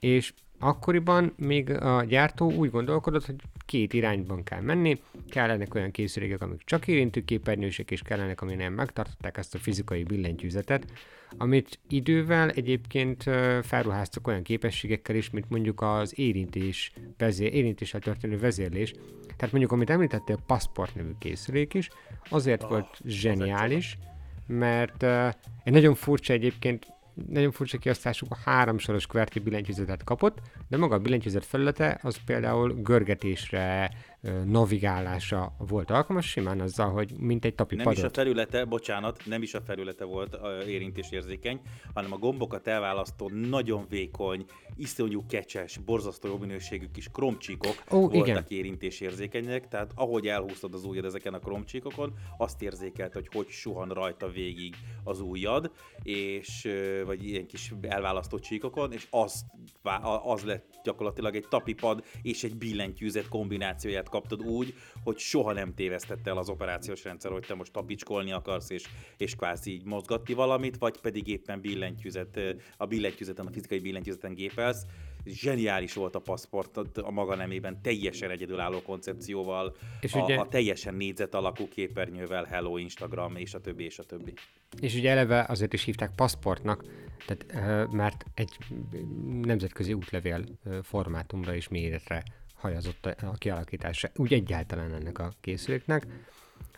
és 0.00 0.32
akkoriban 0.58 1.32
még 1.36 1.70
a 1.70 2.04
gyártó 2.04 2.52
úgy 2.52 2.70
gondolkodott, 2.70 3.26
hogy 3.26 3.36
két 3.66 3.92
irányban 3.92 4.42
kell 4.42 4.60
menni, 4.60 5.00
kellenek 5.28 5.74
olyan 5.74 5.90
készülékek, 5.90 6.40
amik 6.40 6.62
csak 6.64 6.88
érintőképernyősek, 6.88 7.90
és 7.90 8.02
kellenek, 8.02 8.40
aminél 8.40 8.70
megtartották 8.70 9.36
ezt 9.36 9.54
a 9.54 9.58
fizikai 9.58 10.02
billentyűzetet, 10.02 10.92
amit 11.36 11.78
idővel 11.88 12.50
egyébként 12.50 13.22
felruháztak 13.62 14.26
olyan 14.26 14.42
képességekkel 14.42 15.16
is, 15.16 15.30
mint 15.30 15.50
mondjuk 15.50 15.82
az 15.82 16.18
érintés, 16.18 16.92
vezér, 17.18 17.54
érintéssel 17.54 18.00
történő 18.00 18.38
vezérlés. 18.38 18.92
Tehát 19.36 19.50
mondjuk, 19.50 19.72
amit 19.72 19.90
említettél, 19.90 20.36
a 20.36 20.44
Passport 20.46 20.94
nevű 20.94 21.12
készülék 21.18 21.74
is, 21.74 21.88
azért 22.28 22.62
oh, 22.62 22.68
volt 22.68 23.00
zseniális, 23.04 23.98
mert 24.46 25.02
uh, 25.02 25.28
egy 25.64 25.72
nagyon 25.72 25.94
furcsa 25.94 26.32
egyébként 26.32 26.86
nagyon 27.28 27.50
furcsa 27.50 27.78
kiasztású 27.78 28.26
a 28.28 28.38
háromsoros 28.44 29.06
QWERTY 29.06 29.38
billentyűzetet 29.38 30.04
kapott, 30.04 30.40
de 30.68 30.76
maga 30.76 30.94
a 30.94 30.98
billentyűzet 30.98 31.44
felülete 31.44 31.98
az 32.02 32.16
például 32.26 32.72
görgetésre, 32.72 33.90
navigálásra 34.44 35.54
volt 35.58 35.90
alkalmas, 35.90 36.26
simán 36.26 36.60
azzal, 36.60 36.90
hogy 36.90 37.12
mint 37.18 37.44
egy 37.44 37.54
tapi 37.54 37.74
Nem 37.74 37.84
padot. 37.84 37.98
is 37.98 38.04
a 38.04 38.10
felülete, 38.10 38.64
bocsánat, 38.64 39.22
nem 39.24 39.42
is 39.42 39.54
a 39.54 39.60
felülete 39.60 40.04
volt 40.04 40.38
érintésérzékeny, 40.66 41.60
hanem 41.94 42.12
a 42.12 42.16
gombokat 42.18 42.66
elválasztó 42.66 43.30
nagyon 43.34 43.86
vékony, 43.88 44.44
iszonyú 44.76 45.26
kecses, 45.26 45.76
borzasztó 45.78 46.28
jó 46.28 46.38
minőségű 46.38 46.86
kis 46.92 47.08
kromcsíkok 47.12 47.82
oh, 47.88 48.00
voltak 48.00 48.26
igen. 48.26 48.44
érintésérzékenyek, 48.48 49.68
tehát 49.68 49.92
ahogy 49.94 50.26
elhúztad 50.26 50.74
az 50.74 50.84
ujjad 50.84 51.04
ezeken 51.04 51.34
a 51.34 51.38
kromcsíkokon, 51.38 52.12
azt 52.38 52.62
érzékelt, 52.62 53.12
hogy 53.12 53.28
hogy 53.32 53.48
suhan 53.48 53.88
rajta 53.88 54.28
végig 54.28 54.74
az 55.04 55.20
ujjad, 55.20 55.70
és 56.02 56.68
vagy 57.06 57.28
ilyen 57.28 57.46
kis 57.46 57.72
elválasztó 57.80 58.38
csíkokon, 58.38 58.92
és 58.92 59.06
az, 59.10 59.44
az 60.24 60.42
lett 60.44 60.80
gyakorlatilag 60.84 61.36
egy 61.36 61.46
tapipad 61.48 62.04
és 62.22 62.44
egy 62.44 62.56
billentyűzet 62.56 63.28
kombinációját 63.28 64.08
kaptad 64.14 64.42
úgy, 64.42 64.74
hogy 65.04 65.18
soha 65.18 65.52
nem 65.52 65.74
tévesztette 65.74 66.30
el 66.30 66.38
az 66.38 66.48
operációs 66.48 67.04
rendszer, 67.04 67.30
hogy 67.30 67.44
te 67.46 67.54
most 67.54 67.72
tapicskolni 67.72 68.32
akarsz, 68.32 68.70
és, 68.70 68.84
és 69.16 69.36
kvázi 69.36 69.72
így 69.72 69.84
mozgatni 69.84 70.34
valamit, 70.34 70.78
vagy 70.78 71.00
pedig 71.00 71.28
éppen 71.28 71.60
billentyűzet, 71.60 72.40
a 72.76 72.86
billentyűzeten, 72.86 73.46
a 73.46 73.50
fizikai 73.50 73.78
billentyűzeten 73.78 74.34
gépelsz. 74.34 74.86
Zseniális 75.24 75.94
volt 75.94 76.14
a 76.14 76.18
paszport 76.18 76.76
a 76.98 77.10
maga 77.10 77.34
nemében, 77.34 77.82
teljesen 77.82 78.30
egyedülálló 78.30 78.82
koncepcióval, 78.82 79.76
és 80.00 80.14
a, 80.14 80.22
ugye... 80.22 80.36
a 80.36 80.48
teljesen 80.48 80.94
négyzet 80.94 81.34
alakú 81.34 81.68
képernyővel, 81.68 82.44
Hello, 82.44 82.76
Instagram, 82.76 83.36
és 83.36 83.54
a 83.54 83.60
többi, 83.60 83.84
és 83.84 83.98
a 83.98 84.02
többi. 84.02 84.32
És 84.80 84.94
ugye 84.94 85.10
eleve 85.10 85.44
azért 85.48 85.72
is 85.72 85.84
hívták 85.84 86.14
paszportnak, 86.14 86.84
tehát, 87.26 87.92
mert 87.92 88.24
egy 88.34 88.56
nemzetközi 89.42 89.92
útlevél 89.92 90.44
formátumra 90.82 91.54
és 91.54 91.68
méretre 91.68 92.22
hajazott 92.64 93.06
a 93.06 93.34
kialakítása, 93.38 94.10
úgy 94.16 94.32
egyáltalán 94.32 94.92
ennek 94.94 95.18
a 95.18 95.32
készüléknek. 95.40 96.06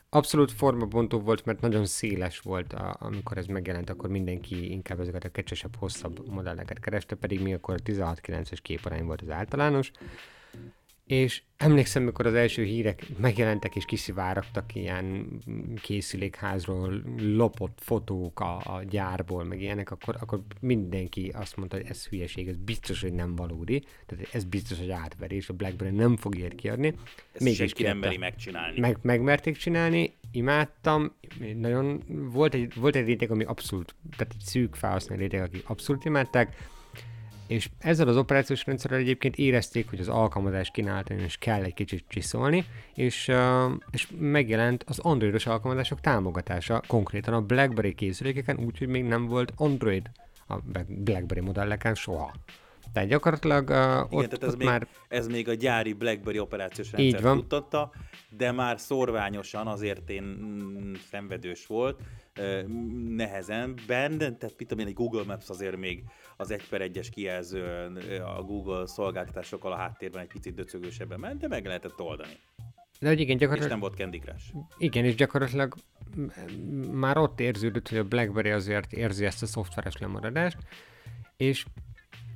Abszolút 0.09 0.53
formabontó 0.53 1.21
volt, 1.21 1.45
mert 1.45 1.61
nagyon 1.61 1.87
széles 1.87 2.41
volt, 2.41 2.73
a, 2.73 2.97
amikor 2.99 3.39
ez 3.39 3.47
megjelent, 3.47 3.91
akkor 3.91 4.11
mindenki 4.11 4.71
inkább 4.71 5.01
ezeket 5.01 5.25
a 5.25 5.29
kecsesebb, 5.29 5.77
hosszabb 5.77 6.29
modelleket 6.29 6.81
kereste, 6.81 7.15
pedig 7.15 7.43
mi 7.43 7.55
akkor 7.55 7.75
a 7.75 7.83
16-9-es 7.83 8.59
képarány 8.63 9.05
volt 9.05 9.23
az 9.23 9.31
általános 9.31 9.91
és 11.07 11.43
emlékszem, 11.57 12.03
mikor 12.03 12.27
az 12.27 12.35
első 12.35 12.63
hírek 12.65 13.07
megjelentek 13.19 13.77
és 13.77 13.85
kiszivárogtak 13.85 14.75
ilyen 14.75 15.27
készülékházról 15.83 17.03
lopott 17.19 17.79
fotók 17.83 18.41
a, 18.41 18.57
a 18.57 18.83
gyárból, 18.89 19.45
meg 19.45 19.61
ilyenek, 19.61 19.91
akkor, 19.91 20.17
akkor 20.21 20.41
mindenki 20.61 21.33
azt 21.35 21.57
mondta, 21.57 21.77
hogy 21.77 21.87
ez 21.89 22.07
hülyeség, 22.07 22.49
ez 22.49 22.57
biztos, 22.57 23.01
hogy 23.01 23.13
nem 23.13 23.37
valódi, 23.37 23.85
tehát 24.07 24.29
ez 24.35 24.45
biztos, 24.45 24.79
hogy 24.79 24.91
átverés, 24.91 25.49
a 25.49 25.53
BlackBerry 25.53 25.97
nem 25.97 26.17
fog 26.17 26.37
ilyet 26.37 26.55
kiadni. 26.55 26.95
Ezt 27.33 27.43
Mégis 27.43 27.57
senki 27.57 27.83
nem 27.83 27.99
meri 27.99 28.17
megcsinálni. 28.17 28.81
Meg, 28.81 28.99
megmerték 29.03 29.57
csinálni, 29.57 30.15
imádtam, 30.31 31.13
nagyon, 31.57 32.03
volt 32.09 32.55
egy, 32.55 32.75
volt 32.75 32.97
egy 32.97 33.07
réteg, 33.07 33.31
ami 33.31 33.45
abszolút, 33.45 33.95
tehát 34.17 34.33
egy 34.39 34.45
szűk 34.45 34.75
felhasználó 34.75 35.21
réteg, 35.21 35.41
akik 35.43 35.69
abszolút 35.69 36.05
imádták, 36.05 36.57
és 37.47 37.69
ezzel 37.79 38.09
az 38.09 38.17
operációs 38.17 38.67
rendszerrel 38.67 38.99
egyébként 38.99 39.37
érezték, 39.37 39.91
hogy 39.91 40.01
az 40.01 40.09
alkalmazás 40.09 40.71
kínáltan 40.71 41.25
is 41.25 41.37
kell 41.37 41.63
egy 41.63 41.75
kicsit 41.75 42.05
csiszolni, 42.09 42.65
és, 42.95 43.33
és 43.91 44.09
megjelent 44.19 44.85
az 44.87 44.99
androidos 44.99 45.47
alkalmazások 45.47 46.01
támogatása, 46.01 46.83
konkrétan 46.87 47.35
a 47.35 47.41
BlackBerry 47.41 47.95
készülékeken, 47.95 48.59
úgyhogy 48.59 48.89
még 48.89 49.05
nem 49.05 49.27
volt 49.27 49.53
Android 49.57 50.11
a 50.49 50.55
BlackBerry 50.87 51.41
modelleken 51.41 51.95
soha. 51.95 52.33
Tehát 52.93 53.09
gyakorlatilag 53.09 53.69
uh, 53.69 53.77
Igen, 53.77 53.99
ott, 54.11 54.25
tehát 54.25 54.43
ez, 54.43 54.53
ott 54.53 54.59
még, 54.59 54.67
már... 54.67 54.89
ez 55.09 55.27
még 55.27 55.49
a 55.49 55.55
gyári 55.55 55.93
BlackBerry 55.93 56.39
operációs 56.39 56.93
rendszer 56.93 57.21
tudtatta, 57.21 57.93
de 58.37 58.53
már 58.53 58.81
szorványosan 58.81 59.67
azért 59.67 60.11
én 60.11 60.23
mm, 60.23 60.93
szenvedős 61.11 61.67
volt, 61.67 62.01
nehezenben, 63.17 64.19
tehát 64.19 64.55
mit 64.59 64.69
tudom 64.69 64.79
én, 64.79 64.87
egy 64.87 64.95
Google 64.95 65.25
Maps 65.27 65.49
azért 65.49 65.77
még 65.77 66.05
az 66.37 66.51
egy 66.51 66.69
per 66.69 66.81
egyes 66.81 67.11
kijelző 67.11 67.65
a 68.37 68.43
Google 68.43 68.87
szolgáltatásokkal 68.87 69.73
a 69.73 69.77
háttérben 69.77 70.23
egy 70.23 70.29
picit 70.29 70.55
döcögősebben 70.55 71.21
ment, 71.21 71.41
de 71.41 71.49
meg 71.49 71.67
lehetett 71.67 72.01
oldani. 72.01 72.39
De 73.01 73.09
hogy 73.09 73.21
igen, 73.21 73.37
gyakorlatilag... 73.37 73.77
És 73.77 73.81
nem 73.81 73.81
volt 73.81 73.95
Candy 73.95 74.19
Crush. 74.19 74.55
Igen, 74.79 75.05
és 75.05 75.15
gyakorlatilag 75.15 75.75
már 76.91 77.19
ott 77.19 77.41
érződött, 77.41 77.89
hogy 77.89 77.99
a 77.99 78.05
BlackBerry 78.05 78.51
azért 78.51 78.93
érzi 78.93 79.25
ezt 79.25 79.43
a 79.43 79.47
szoftveres 79.47 79.97
lemaradást, 79.97 80.59
és 81.37 81.65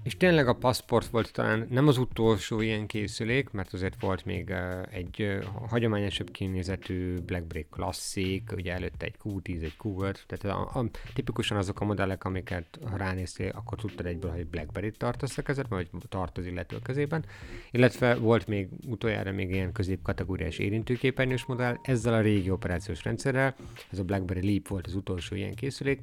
és 0.02 0.16
tényleg 0.16 0.48
a 0.48 0.54
Passport 0.54 1.06
volt 1.06 1.32
talán 1.32 1.66
nem 1.70 1.88
az 1.88 1.98
utolsó 1.98 2.60
ilyen 2.60 2.86
készülék, 2.86 3.50
mert 3.50 3.72
azért 3.72 4.00
volt 4.00 4.24
még 4.24 4.54
egy 4.90 5.38
hagyományosabb 5.68 6.30
kinézetű 6.30 7.18
BlackBerry 7.18 7.66
Classic, 7.70 8.52
ugye 8.52 8.72
előtte 8.72 9.04
egy 9.04 9.14
Q10, 9.24 9.62
egy 9.62 9.76
Q5, 9.82 10.16
tehát 10.26 10.58
a, 10.58 10.78
a, 10.78 10.84
tipikusan 11.14 11.56
azok 11.56 11.80
a 11.80 11.84
modellek, 11.84 12.24
amiket 12.24 12.78
ha 12.90 12.96
ránéztél, 12.96 13.50
akkor 13.54 13.78
tudtad 13.78 14.06
egyből, 14.06 14.30
hogy 14.30 14.46
BlackBerry-t 14.46 14.98
tartasz 14.98 15.38
a 15.38 15.42
kezedben, 15.42 15.86
vagy 15.92 16.00
tart 16.08 16.38
az 16.38 16.46
illető 16.46 16.78
kezében. 16.82 17.24
Illetve 17.70 18.14
volt 18.14 18.46
még 18.46 18.68
utoljára 18.86 19.32
még 19.32 19.50
ilyen 19.50 19.72
középkategóriás 19.72 20.58
érintőképernyős 20.58 21.44
modell, 21.44 21.76
ezzel 21.82 22.14
a 22.14 22.20
régi 22.20 22.50
operációs 22.50 23.04
rendszerrel, 23.04 23.54
ez 23.90 23.98
a 23.98 24.04
BlackBerry 24.04 24.46
Leap 24.46 24.68
volt 24.68 24.86
az 24.86 24.94
utolsó 24.94 25.36
ilyen 25.36 25.54
készülék, 25.54 26.00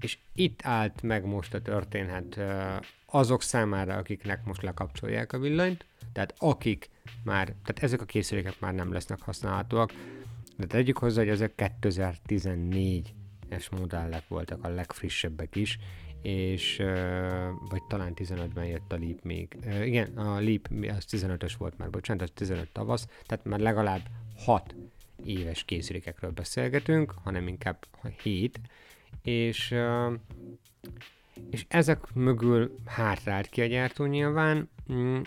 és 0.00 0.18
itt 0.34 0.60
állt 0.62 1.02
meg 1.02 1.24
most 1.24 1.54
a 1.54 1.62
történhet 1.62 2.40
azok 3.06 3.42
számára, 3.42 3.96
akiknek 3.96 4.44
most 4.44 4.62
lekapcsolják 4.62 5.32
a 5.32 5.38
villanyt, 5.38 5.84
tehát 6.12 6.34
akik 6.38 6.90
már, 7.24 7.44
tehát 7.44 7.82
ezek 7.82 8.00
a 8.00 8.04
készülékek 8.04 8.60
már 8.60 8.74
nem 8.74 8.92
lesznek 8.92 9.20
használhatóak, 9.20 9.92
de 10.56 10.66
tegyük 10.66 10.98
hozzá, 10.98 11.20
hogy 11.20 11.30
ezek 11.30 11.52
2014-es 11.56 13.70
modellek 13.70 14.28
voltak 14.28 14.64
a 14.64 14.68
legfrissebbek 14.68 15.56
is, 15.56 15.78
és 16.22 16.82
vagy 17.68 17.82
talán 17.88 18.12
15-ben 18.14 18.64
jött 18.64 18.92
a 18.92 18.98
Leap 18.98 19.22
még. 19.22 19.56
Igen, 19.84 20.16
a 20.16 20.40
Leap 20.40 20.68
az 20.96 21.04
15-ös 21.10 21.52
volt 21.58 21.78
már, 21.78 21.90
bocsánat, 21.90 22.22
az 22.22 22.30
15 22.34 22.68
tavasz, 22.72 23.08
tehát 23.26 23.44
már 23.44 23.60
legalább 23.60 24.00
6 24.36 24.74
éves 25.24 25.64
készülékekről 25.64 26.30
beszélgetünk, 26.30 27.14
hanem 27.22 27.48
inkább 27.48 27.86
7, 28.22 28.60
és, 29.22 29.74
és 31.50 31.64
ezek 31.68 32.14
mögül 32.14 32.74
hátrált 32.86 33.48
ki 33.48 33.60
a 33.60 33.66
gyártó 33.66 34.04
nyilván. 34.04 34.70
Mm, 34.92 35.20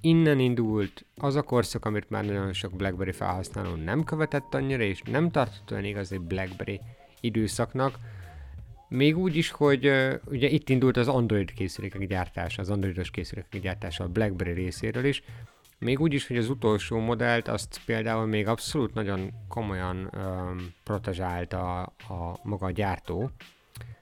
innen 0.00 0.38
indult 0.38 1.04
az 1.16 1.34
a 1.34 1.42
korszak, 1.42 1.84
amit 1.84 2.10
már 2.10 2.24
nagyon 2.24 2.52
sok 2.52 2.76
BlackBerry 2.76 3.12
felhasználó 3.12 3.74
nem 3.74 4.04
követett 4.04 4.54
annyira, 4.54 4.82
és 4.82 5.02
nem 5.02 5.30
tartott 5.30 5.70
olyan 5.70 5.84
igazi 5.84 6.18
BlackBerry 6.18 6.80
időszaknak, 7.20 7.98
még 8.88 9.18
úgy 9.18 9.36
is, 9.36 9.50
hogy 9.50 9.92
ugye 10.24 10.48
itt 10.48 10.68
indult 10.68 10.96
az 10.96 11.08
Android 11.08 11.52
készülékek 11.52 12.06
gyártása, 12.06 12.62
az 12.62 12.70
androidos 12.70 13.10
készülékek 13.10 13.60
gyártása 13.60 14.04
a 14.04 14.08
BlackBerry 14.08 14.52
részéről 14.52 15.04
is, 15.04 15.22
még 15.78 16.00
úgy 16.00 16.14
is, 16.14 16.26
hogy 16.26 16.36
az 16.36 16.48
utolsó 16.48 16.98
modellt 16.98 17.48
azt 17.48 17.80
például 17.86 18.26
még 18.26 18.46
abszolút 18.46 18.94
nagyon 18.94 19.32
komolyan 19.48 20.10
um, 20.14 20.74
protezsálta 20.84 21.82
a, 21.82 21.92
a 22.14 22.38
maga 22.42 22.66
a 22.66 22.70
gyártó, 22.70 23.30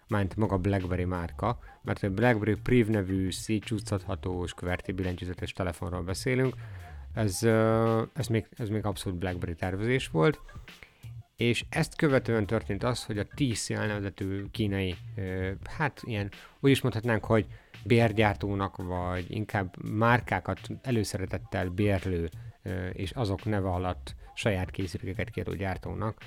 mint 0.08 0.36
maga 0.36 0.58
BlackBerry 0.58 1.04
márka, 1.04 1.58
mert 1.82 2.02
a 2.02 2.10
BlackBerry 2.10 2.54
Priv 2.54 2.86
nevű 2.86 3.30
szétcsúsztathatós, 3.30 4.52
QWERTY 4.60 4.92
billentyűzetes 4.92 5.52
telefonról 5.52 6.02
beszélünk, 6.02 6.54
ez, 7.14 7.42
uh, 7.42 8.02
ez, 8.12 8.26
még, 8.26 8.46
ez 8.56 8.68
még 8.68 8.84
abszolút 8.84 9.18
BlackBerry 9.18 9.54
tervezés 9.54 10.08
volt, 10.08 10.40
és 11.36 11.64
ezt 11.68 11.96
követően 11.96 12.46
történt 12.46 12.82
az, 12.82 13.04
hogy 13.04 13.18
a 13.18 13.26
TCL 13.34 13.74
nevezetű 13.74 14.44
kínai, 14.50 14.96
hát 15.64 16.02
ilyen, 16.04 16.30
úgy 16.60 16.70
is 16.70 16.80
mondhatnánk, 16.80 17.24
hogy 17.24 17.46
bérgyártónak, 17.87 18.77
vagy 18.77 19.27
inkább 19.29 19.90
márkákat 19.92 20.61
előszeretettel 20.83 21.68
bérlő, 21.68 22.29
és 22.92 23.11
azok 23.11 23.44
neve 23.44 23.68
alatt 23.68 24.14
saját 24.35 24.70
készülékeket 24.70 25.31
kérő 25.31 25.57
gyártónak, 25.57 26.18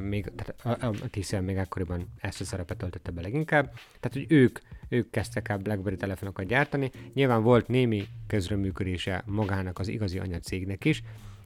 még, 0.00 0.32
tehát 0.36 0.82
a, 0.82 0.86
a 0.86 1.08
TCL 1.10 1.36
még 1.36 1.56
akkoriban 1.56 2.06
ezt 2.20 2.40
a 2.40 2.44
szerepet 2.44 2.76
töltötte 2.76 3.10
be 3.10 3.20
leginkább, 3.20 3.72
tehát 4.00 4.12
hogy 4.12 4.26
ők, 4.28 4.58
ők 4.88 5.10
kezdtek 5.10 5.48
el 5.48 5.58
BlackBerry 5.58 5.96
telefonokat 5.96 6.46
gyártani, 6.46 6.90
nyilván 7.14 7.42
volt 7.42 7.68
némi 7.68 8.04
közreműködése 8.26 9.22
magának 9.26 9.78
az 9.78 9.88
igazi 9.88 10.18
anyacégnek 10.18 10.84
is, 10.84 11.02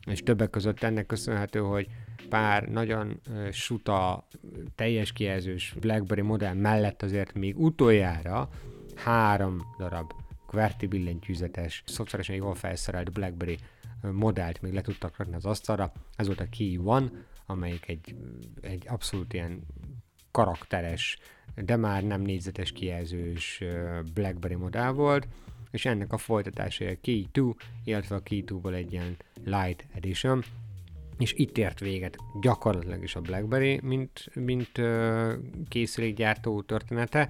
és 0.06 0.22
többek 0.22 0.50
között 0.50 0.82
ennek 0.82 1.06
köszönhető, 1.06 1.60
hogy 1.60 1.86
pár 2.28 2.68
nagyon 2.68 3.20
suta, 3.50 4.26
teljes 4.74 5.12
kijelzős 5.12 5.74
BlackBerry 5.80 6.22
modell 6.22 6.54
mellett 6.54 7.02
azért 7.02 7.34
még 7.34 7.58
utoljára 7.58 8.48
három 8.94 9.74
darab 9.78 10.12
QWERTY 10.50 10.86
billentyűzetes, 10.86 11.82
szoftveresen 11.86 12.36
jól 12.36 12.54
felszerelt 12.54 13.12
BlackBerry 13.12 13.58
modellt 14.10 14.62
még 14.62 14.72
le 14.72 14.80
tudtak 14.80 15.16
rakni 15.16 15.34
az 15.34 15.44
asztalra. 15.44 15.92
Ez 16.16 16.26
volt 16.26 16.40
a 16.40 16.48
Key 16.56 16.78
One, 16.84 17.10
amelyik 17.46 17.88
egy, 17.88 18.14
egy 18.60 18.84
abszolút 18.88 19.32
ilyen 19.32 19.62
karakteres, 20.30 21.18
de 21.54 21.76
már 21.76 22.02
nem 22.02 22.20
négyzetes 22.20 22.72
kijelzős 22.72 23.62
BlackBerry 24.14 24.54
modell 24.54 24.90
volt, 24.90 25.28
és 25.70 25.84
ennek 25.84 26.12
a 26.12 26.18
folytatása 26.18 26.84
a 26.84 26.96
Key 27.02 27.28
2, 27.32 27.54
illetve 27.84 28.16
a 28.16 28.22
Key 28.22 28.44
2-ból 28.46 28.74
egy 28.74 28.92
ilyen 28.92 29.16
Light 29.44 29.86
Edition, 29.94 30.42
és 31.18 31.32
itt 31.36 31.58
ért 31.58 31.80
véget 31.80 32.16
gyakorlatilag 32.40 33.02
is 33.02 33.16
a 33.16 33.20
BlackBerry, 33.20 33.80
mint, 33.82 34.30
mint 34.34 34.78
uh, 34.78 35.32
készülékgyártó 35.68 36.62
története, 36.62 37.28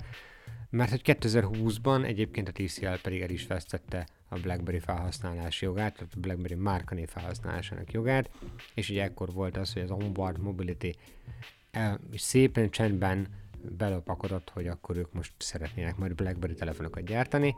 mert 0.73 0.91
hogy 0.91 1.01
2020-ban 1.05 2.05
egyébként 2.05 2.49
a 2.49 2.53
TCL 2.53 2.95
pedig 3.03 3.21
el 3.21 3.31
is 3.31 3.47
vesztette 3.47 4.07
a 4.29 4.39
BlackBerry 4.39 4.79
felhasználási 4.79 5.65
jogát, 5.65 5.95
tehát 5.95 6.13
a 6.17 6.21
BlackBerry 6.21 6.55
márkanév 6.55 7.09
felhasználásának 7.09 7.93
jogát, 7.93 8.31
és 8.75 8.91
ugye 8.91 9.03
ekkor 9.03 9.33
volt 9.33 9.57
az, 9.57 9.73
hogy 9.73 9.83
az 9.83 9.91
Onboard 9.91 10.39
Mobility 10.39 10.97
el, 11.71 12.01
szépen 12.17 12.71
csendben 12.71 13.29
belopakodott, 13.77 14.51
hogy 14.51 14.67
akkor 14.67 14.97
ők 14.97 15.13
most 15.13 15.33
szeretnének 15.39 15.97
majd 15.97 16.15
BlackBerry 16.15 16.55
telefonokat 16.55 17.05
gyártani. 17.05 17.55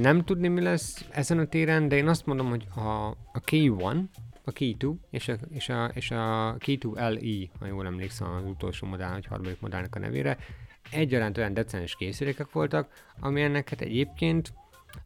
Nem 0.00 0.24
tudni, 0.24 0.48
mi 0.48 0.60
lesz 0.60 1.06
ezen 1.10 1.38
a 1.38 1.46
téren, 1.46 1.88
de 1.88 1.96
én 1.96 2.08
azt 2.08 2.26
mondom, 2.26 2.48
hogy 2.48 2.66
a, 2.74 3.06
a 3.10 3.40
K1, 3.46 4.02
a 4.44 4.52
Key2 4.52 4.94
és 5.10 5.28
a, 5.28 5.36
és 5.50 5.68
a, 5.68 5.90
és 5.94 6.10
a 6.10 6.56
Key2 6.58 6.94
LE, 6.94 7.58
ha 7.58 7.66
jól 7.66 7.86
emlékszem 7.86 8.30
az 8.30 8.44
utolsó 8.44 8.86
modell, 8.86 9.10
vagy 9.12 9.26
harmadik 9.26 9.60
modellnek 9.60 9.94
a 9.94 9.98
nevére, 9.98 10.38
egyaránt 10.90 11.38
olyan 11.38 11.54
decens 11.54 11.96
készülékek 11.96 12.52
voltak, 12.52 12.88
ami 13.20 13.42
ennek 13.42 13.68
hát 13.68 13.80
egyébként 13.80 14.52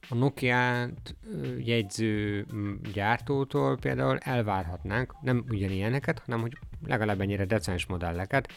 a 0.09 0.15
Nokia-t 0.15 1.17
jegyző 1.59 2.47
gyártótól 2.93 3.77
például 3.77 4.19
elvárhatnánk, 4.19 5.15
nem 5.23 5.45
ugyanilyeneket, 5.49 6.19
hanem 6.19 6.41
hogy 6.41 6.59
legalább 6.87 7.21
ennyire 7.21 7.45
decens 7.45 7.87
modelleket, 7.87 8.53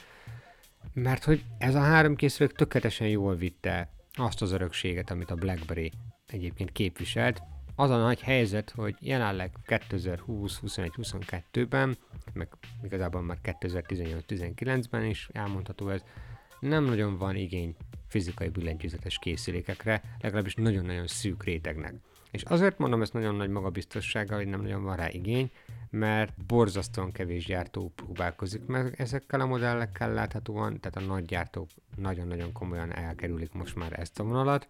mert 0.94 1.24
hogy 1.24 1.44
ez 1.58 1.76
a 1.76 1.82
három 1.82 2.16
készülék 2.16 2.52
tökéletesen 2.52 3.08
jól 3.08 3.36
vitte 3.36 3.90
azt 4.14 4.42
az 4.42 4.52
örökséget, 4.52 5.12
amit 5.12 5.32
a 5.32 5.36
BlackBerry 5.36 5.92
egyébként 6.28 6.72
képviselt, 6.72 7.42
az 7.80 7.90
a 7.90 7.98
nagy 7.98 8.22
helyzet, 8.22 8.70
hogy 8.70 8.96
jelenleg 9.00 9.52
2020, 9.66 10.58
21, 10.58 10.92
22-ben, 10.98 11.98
meg 12.34 12.48
igazából 12.84 13.22
már 13.22 13.38
2018-19-ben 13.44 15.06
is 15.06 15.30
elmondható 15.34 15.90
ez, 15.90 16.04
nem 16.60 16.84
nagyon 16.84 17.18
van 17.18 17.36
igény 17.36 17.76
fizikai 18.08 18.50
billentyűzetes 18.50 19.20
készülékekre, 19.20 20.02
legalábbis 20.22 20.56
nagyon-nagyon 20.56 21.08
szűk 21.08 21.44
rétegnek. 21.44 21.94
És 22.32 22.44
azért 22.44 22.78
mondom 22.78 23.02
ezt 23.02 23.14
nagyon 23.14 23.36
nagy 23.36 23.50
magabiztossággal, 23.50 24.38
hogy 24.38 24.48
nem 24.48 24.62
nagyon 24.62 24.84
van 24.84 24.96
rá 24.96 25.10
igény, 25.10 25.52
mert 25.90 26.46
borzasztóan 26.46 27.12
kevés 27.12 27.46
gyártó 27.46 27.92
próbálkozik 27.96 28.66
meg 28.66 28.96
ezekkel 28.98 29.40
a 29.40 29.46
modellekkel 29.46 30.14
láthatóan, 30.14 30.80
tehát 30.80 31.10
a 31.10 31.14
nagy 31.14 31.26
gyártók 31.26 31.70
nagyon-nagyon 31.96 32.52
komolyan 32.52 32.96
elkerülik 32.96 33.54
most 33.54 33.76
már 33.76 34.00
ezt 34.00 34.20
a 34.20 34.24
vonalat, 34.24 34.68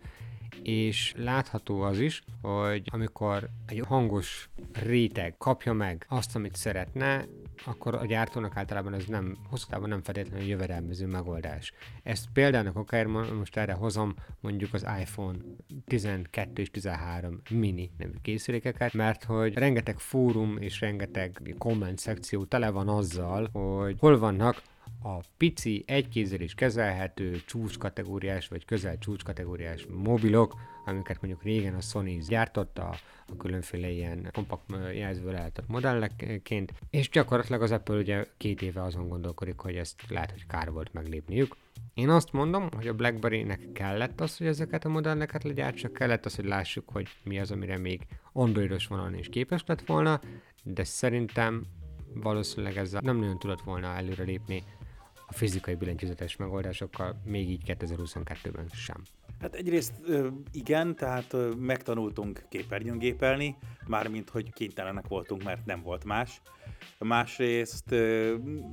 és 0.64 1.14
látható 1.18 1.82
az 1.82 2.00
is, 2.00 2.24
hogy 2.42 2.90
amikor 2.92 3.50
egy 3.66 3.84
hangos 3.88 4.50
réteg 4.74 5.38
kapja 5.38 5.74
meg 5.74 6.06
azt, 6.10 6.36
amit 6.36 6.56
szeretne, 6.56 7.26
akkor 7.66 7.96
a 7.96 8.06
gyártónak 8.06 8.58
általában 8.58 8.94
ez 8.94 9.06
nem, 9.06 9.38
hosszú 9.50 9.66
távon 9.70 9.90
nem 9.90 10.04
feltétlenül 10.04 10.48
jövedelmező 10.48 11.06
megoldás. 11.06 11.74
Ezt 12.04 12.26
példának 12.34 12.76
akár 12.76 13.06
most 13.06 13.58
erre 13.58 13.74
hozom 13.74 14.16
mondjuk 14.40 14.74
az 14.74 14.86
iPhone 15.00 15.38
12 15.86 16.62
és 16.62 16.72
13 16.72 17.42
mini 17.50 17.92
nevű 17.98 18.16
készülékeket, 18.22 18.94
mert 18.94 19.24
hogy 19.24 19.54
rengeteg 19.54 20.00
fórum 20.00 20.58
és 20.60 20.80
rengeteg 20.80 21.56
komment 21.58 22.00
szekció 22.00 22.46
tele 22.46 22.70
van 22.70 22.88
azzal, 22.88 23.50
hogy 23.52 23.96
hol 24.00 24.20
vannak 24.20 24.62
a 25.04 25.20
pici, 25.38 25.84
egykézzel 25.88 26.40
is 26.40 26.54
kezelhető 26.54 27.42
csúcskategóriás 27.46 28.48
vagy 28.48 28.66
közel 28.66 28.98
csúcskategóriás 28.98 29.86
mobilok, 30.04 30.56
amiket 30.86 31.22
mondjuk 31.22 31.44
régen 31.44 31.76
a 31.76 31.82
Sony 31.82 32.18
gyártotta, 32.28 32.96
a 33.28 33.36
különféle 33.38 33.90
ilyen 33.90 34.30
kompakt 34.34 34.64
jelzővel 34.94 35.34
lehetett 35.34 35.68
modellekként, 35.68 36.74
és 36.90 37.10
gyakorlatilag 37.10 37.62
az 37.62 37.72
Apple 37.72 37.98
ugye 37.98 38.26
két 38.38 38.62
éve 38.62 38.84
azon 38.84 39.08
gondolkodik, 39.08 39.60
hogy 39.60 39.76
ezt 39.76 40.02
lehet, 40.10 40.32
hogy 40.32 40.46
kár 40.48 40.72
volt 40.72 40.94
meglépniük. 40.94 41.56
Én 41.94 42.10
azt 42.10 42.32
mondom, 42.32 42.70
hogy 42.76 42.88
a 42.88 42.94
BlackBerry-nek 42.94 43.72
kellett 43.74 44.22
az, 44.22 44.38
hogy 44.38 44.48
ezeket 44.48 44.86
a 44.86 44.90
modelleket 44.90 45.44
legyártsa, 45.44 45.92
kellett 45.92 46.26
az, 46.26 46.36
hogy 46.36 46.46
lássuk, 46.46 46.90
hogy 46.90 47.08
mi 47.24 47.40
az, 47.40 47.52
amire 47.52 47.78
még 47.78 48.02
androidos 48.34 48.88
vonalon 48.88 49.18
is 49.18 49.30
képes 49.30 49.64
lett 49.66 49.86
volna, 49.86 50.20
de 50.64 50.84
szerintem 50.84 51.66
valószínűleg 52.14 52.78
ezzel 52.78 53.02
nem 53.04 53.18
nagyon 53.18 53.40
tudott 53.40 53.62
volna 53.62 53.88
előrelépni 53.88 54.64
a 55.28 55.34
fizikai 55.34 55.76
billentyűzetes 55.76 56.36
megoldásokkal, 56.36 57.22
még 57.26 57.50
így 57.50 57.64
2022-ben 57.66 58.68
sem. 58.74 59.04
Hát 59.42 59.56
egyrészt 59.56 59.94
igen, 60.52 60.96
tehát 60.96 61.36
megtanultunk 61.60 62.46
képernyőn 62.50 62.98
gépelni, 62.98 63.58
mármint 63.88 64.30
hogy 64.30 64.54
kénytelenek 64.54 65.08
voltunk, 65.08 65.44
mert 65.44 65.66
nem 65.66 65.82
volt 65.82 66.04
más. 66.04 66.42
Másrészt 67.00 67.96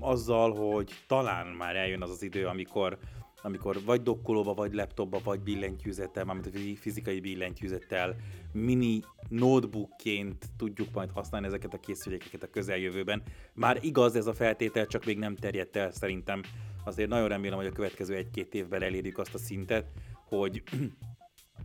azzal, 0.01 0.55
hogy 0.55 0.93
talán 1.07 1.47
már 1.47 1.77
eljön 1.77 2.03
az 2.03 2.11
az 2.11 2.23
idő, 2.23 2.47
amikor 2.47 2.99
amikor 3.43 3.85
vagy 3.85 4.03
dokkolóba, 4.03 4.55
vagy 4.55 4.73
laptopba, 4.73 5.21
vagy 5.25 5.40
billentyűzettel, 5.40 6.25
mármint 6.25 6.47
a 6.47 6.81
fizikai 6.81 7.21
billentyűzettel, 7.21 8.17
mini 8.55 9.01
notebookként 9.29 10.45
tudjuk 10.57 10.88
majd 10.93 11.11
használni 11.11 11.47
ezeket 11.47 11.75
a 11.75 11.81
készülékeket 11.81 12.43
a 12.43 12.51
közeljövőben. 12.51 13.23
Már 13.53 13.79
igaz 13.83 14.17
ez 14.17 14.27
a 14.27 14.35
feltétel, 14.35 14.87
csak 14.87 15.05
még 15.05 15.19
nem 15.19 15.37
terjedt 15.37 15.77
el 15.77 15.90
szerintem. 15.90 16.43
Azért 16.85 17.09
nagyon 17.09 17.29
remélem, 17.29 17.59
hogy 17.59 17.67
a 17.67 17.73
következő 17.73 18.14
egy-két 18.14 18.55
évben 18.55 18.83
elérjük 18.83 19.19
azt 19.19 19.35
a 19.35 19.38
szintet, 19.38 19.87
hogy 20.29 20.62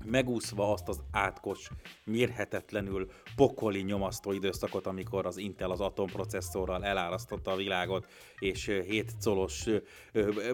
megúszva 0.06 0.72
azt 0.72 0.88
az 0.88 1.02
átkos, 1.12 1.70
mérhetetlenül 2.04 3.10
pokoli 3.36 3.82
nyomasztó 3.82 4.32
időszakot, 4.32 4.88
amikor 4.88 5.26
az 5.26 5.38
Intel 5.38 5.72
az 5.72 5.80
atomprocesszorral 5.80 6.86
elárasztotta 6.86 7.52
a 7.52 7.56
világot, 7.56 8.08
és 8.40 8.66
7 8.66 9.14
colos, 9.24 9.66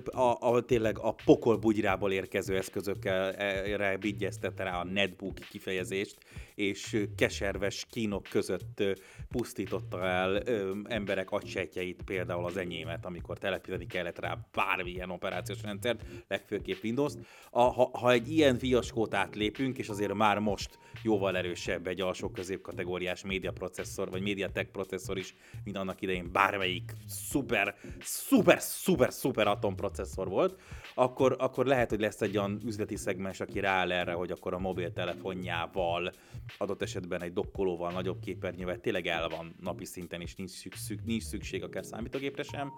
a, 0.05 0.38
a, 0.39 0.62
tényleg 0.65 0.99
a 0.99 1.15
pokol 1.25 1.58
bugyrából 1.58 2.12
érkező 2.12 2.58
eszközökkel 2.58 3.34
erre 3.34 3.97
vigyeztette 3.97 4.63
rá 4.63 4.79
a 4.79 4.84
netbook 4.84 5.34
kifejezést, 5.34 6.17
és 6.55 7.05
keserves 7.15 7.86
kínok 7.89 8.23
között 8.23 8.84
pusztította 9.29 10.05
el 10.05 10.43
emberek 10.84 11.31
agysejtjeit, 11.31 12.01
például 12.05 12.45
az 12.45 12.58
enyémet, 12.58 13.05
amikor 13.05 13.38
telepíteni 13.38 13.86
kellett 13.86 14.19
rá 14.19 14.38
bármilyen 14.51 15.10
operációs 15.10 15.62
rendszert, 15.62 16.05
legfőképp 16.27 16.84
Windows-t. 16.84 17.17
Ha, 17.51 17.89
ha 17.93 18.12
egy 18.12 18.31
ilyen 18.31 18.58
fiaskót 18.58 19.13
átlépünk, 19.36 19.78
és 19.78 19.89
azért 19.89 20.13
már 20.13 20.39
most 20.39 20.80
jóval 21.04 21.38
erősebb 21.38 21.88
egy 21.88 22.02
alsó 22.02 22.30
középkategóriás 22.30 23.24
médiaprocesszor, 23.24 24.10
vagy 24.10 24.21
MediaTek 24.21 24.71
processzor 24.71 25.17
is, 25.17 25.36
mint 25.63 25.78
annak 25.78 26.02
idején 26.02 26.32
bármelyik 26.32 26.93
szuper, 27.08 27.76
szuper, 28.00 28.62
szuper, 28.62 29.13
szuper 29.13 29.48
atomprocesszor 29.48 30.28
volt, 30.28 30.60
akkor, 30.93 31.36
akkor 31.39 31.65
lehet, 31.65 31.89
hogy 31.89 32.00
lesz 32.00 32.21
egy 32.21 32.38
olyan 32.38 32.62
üzleti 32.65 32.95
szegmens, 32.95 33.39
aki 33.39 33.60
rááll 33.60 33.91
erre, 33.91 34.13
hogy 34.13 34.32
akkor 34.32 34.54
a 34.54 34.60
mobiltelefonjával, 34.60 36.12
adott 36.58 36.82
esetben 36.82 37.21
egy 37.21 37.34
dokkolóval, 37.34 37.91
nagyobb 37.91 38.19
képernyővel 38.19 38.80
tényleg 38.80 39.08
el 39.08 39.30
van 39.30 39.56
napi 39.62 39.86
szinten, 39.86 40.21
és 40.21 40.36
nincs 40.36 40.50
szükség, 40.50 41.00
nincs 41.06 41.24
szükség 41.24 41.63
akár 41.63 41.86
számítógépre 41.86 42.43
sem, 42.43 42.71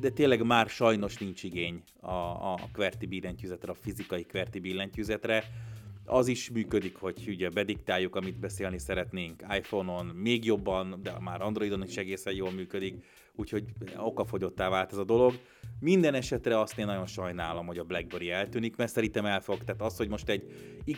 de 0.00 0.10
tényleg 0.10 0.44
már 0.44 0.68
sajnos 0.68 1.18
nincs 1.18 1.42
igény 1.42 1.82
a, 2.00 2.10
a 2.52 2.58
QWERTY 2.74 3.06
billentyűzetre, 3.06 3.70
a 3.70 3.74
fizikai 3.74 4.26
QWERTY 4.32 4.58
billentyűzetre, 4.60 5.44
az 6.04 6.28
is 6.28 6.50
működik, 6.50 6.96
hogy 6.96 7.24
ugye 7.28 7.48
bediktáljuk, 7.48 8.16
amit 8.16 8.38
beszélni 8.38 8.78
szeretnénk 8.78 9.42
iPhone-on, 9.56 10.06
még 10.06 10.44
jobban, 10.44 11.00
de 11.02 11.12
már 11.20 11.42
Androidon 11.42 11.82
is 11.82 11.96
egészen 11.96 12.34
jól 12.34 12.50
működik, 12.50 13.04
úgyhogy 13.36 13.64
okafogyottá 13.96 14.68
vált 14.68 14.92
ez 14.92 14.98
a 14.98 15.04
dolog. 15.04 15.34
Minden 15.80 16.14
esetre 16.14 16.60
azt 16.60 16.78
én 16.78 16.86
nagyon 16.86 17.06
sajnálom, 17.06 17.66
hogy 17.66 17.78
a 17.78 17.84
BlackBerry 17.84 18.30
eltűnik, 18.30 18.76
mert 18.76 18.92
szerintem 18.92 19.26
elfog. 19.26 19.64
Tehát 19.64 19.82
az, 19.82 19.96
hogy 19.96 20.08
most 20.08 20.28
egy 20.28 20.42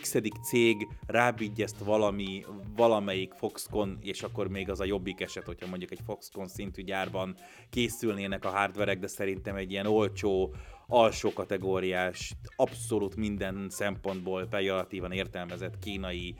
x 0.01 0.15
cég 0.49 0.87
rábígyeszt 1.07 1.77
valami, 1.77 2.45
valamelyik 2.75 3.33
Foxconn, 3.33 3.97
és 4.01 4.23
akkor 4.23 4.47
még 4.47 4.69
az 4.69 4.79
a 4.79 4.85
jobbik 4.85 5.21
eset, 5.21 5.45
hogyha 5.45 5.67
mondjuk 5.67 5.91
egy 5.91 6.01
Foxconn 6.05 6.45
szintű 6.45 6.81
gyárban 6.81 7.35
készülnének 7.69 8.45
a 8.45 8.49
hardverek, 8.49 8.99
de 8.99 9.07
szerintem 9.07 9.55
egy 9.55 9.71
ilyen 9.71 9.85
olcsó, 9.85 10.55
alsó 10.87 11.33
kategóriás, 11.33 12.33
abszolút 12.55 13.15
minden 13.15 13.67
szempontból 13.69 14.47
pejoratívan 14.47 15.11
értelmezett 15.11 15.79
kínai 15.79 16.35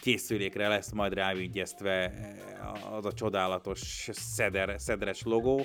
készülékre 0.00 0.68
lesz 0.68 0.92
majd 0.92 1.12
rávigyeztve 1.14 2.12
az 2.90 3.06
a 3.06 3.12
csodálatos 3.12 4.08
szeder, 4.12 4.80
szedres 4.80 5.22
logó, 5.22 5.64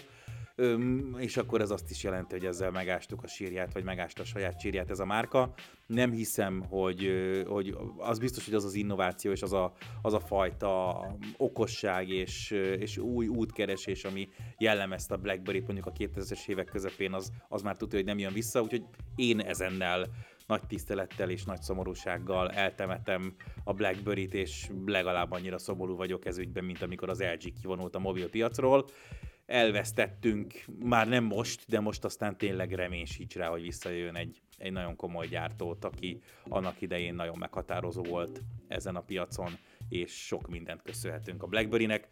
És 1.17 1.37
akkor 1.37 1.61
ez 1.61 1.69
azt 1.69 1.89
is 1.89 2.03
jelenti, 2.03 2.35
hogy 2.37 2.45
ezzel 2.45 2.71
megástuk 2.71 3.23
a 3.23 3.27
sírját, 3.27 3.73
vagy 3.73 3.83
megásta 3.83 4.21
a 4.21 4.25
saját 4.25 4.59
sírját 4.59 4.89
ez 4.89 4.99
a 4.99 5.05
márka. 5.05 5.53
Nem 5.85 6.11
hiszem, 6.11 6.61
hogy, 6.61 7.11
hogy 7.47 7.77
az 7.97 8.19
biztos, 8.19 8.45
hogy 8.45 8.53
az 8.53 8.63
az 8.63 8.73
innováció, 8.73 9.31
és 9.31 9.41
az 9.41 9.53
a, 9.53 9.73
az 10.01 10.13
a 10.13 10.19
fajta 10.19 11.05
okosság 11.37 12.09
és, 12.09 12.51
és 12.79 12.97
új 12.97 13.27
útkeresés, 13.27 14.03
ami 14.03 14.29
jellemezte 14.57 15.13
a 15.13 15.17
BlackBerry 15.17 15.59
mondjuk 15.59 15.85
a 15.85 15.91
2000-es 15.91 16.47
évek 16.47 16.65
közepén, 16.65 17.13
az, 17.13 17.31
az 17.47 17.61
már 17.61 17.77
tudja, 17.77 17.97
hogy 17.97 18.07
nem 18.07 18.19
jön 18.19 18.33
vissza, 18.33 18.61
úgyhogy 18.61 18.83
én 19.15 19.39
ezennel 19.39 20.07
nagy 20.47 20.61
tisztelettel 20.67 21.29
és 21.29 21.43
nagy 21.43 21.61
szomorúsággal 21.61 22.51
eltemetem 22.51 23.35
a 23.63 23.73
BlackBerry-t, 23.73 24.33
és 24.33 24.69
legalább 24.85 25.31
annyira 25.31 25.57
szomorú 25.57 25.95
vagyok 25.95 26.25
ez 26.25 26.37
ügyben, 26.37 26.63
mint 26.63 26.81
amikor 26.81 27.09
az 27.09 27.21
LG 27.21 27.53
kivonult 27.61 27.95
a 27.95 27.99
mobilpiacról 27.99 28.85
elvesztettünk, 29.45 30.65
már 30.79 31.07
nem 31.07 31.23
most, 31.23 31.65
de 31.67 31.79
most 31.79 32.03
aztán 32.03 32.37
tényleg 32.37 32.71
remény 32.71 33.05
sincs 33.05 33.35
rá, 33.35 33.47
hogy 33.47 33.61
visszajön 33.61 34.15
egy, 34.15 34.41
egy 34.57 34.71
nagyon 34.71 34.95
komoly 34.95 35.27
gyártót, 35.27 35.85
aki 35.85 36.21
annak 36.43 36.81
idején 36.81 37.15
nagyon 37.15 37.37
meghatározó 37.37 38.03
volt 38.03 38.41
ezen 38.67 38.95
a 38.95 39.01
piacon, 39.01 39.57
és 39.89 40.25
sok 40.25 40.47
mindent 40.47 40.81
köszönhetünk 40.81 41.43
a 41.43 41.47
BlackBerry-nek. 41.47 42.07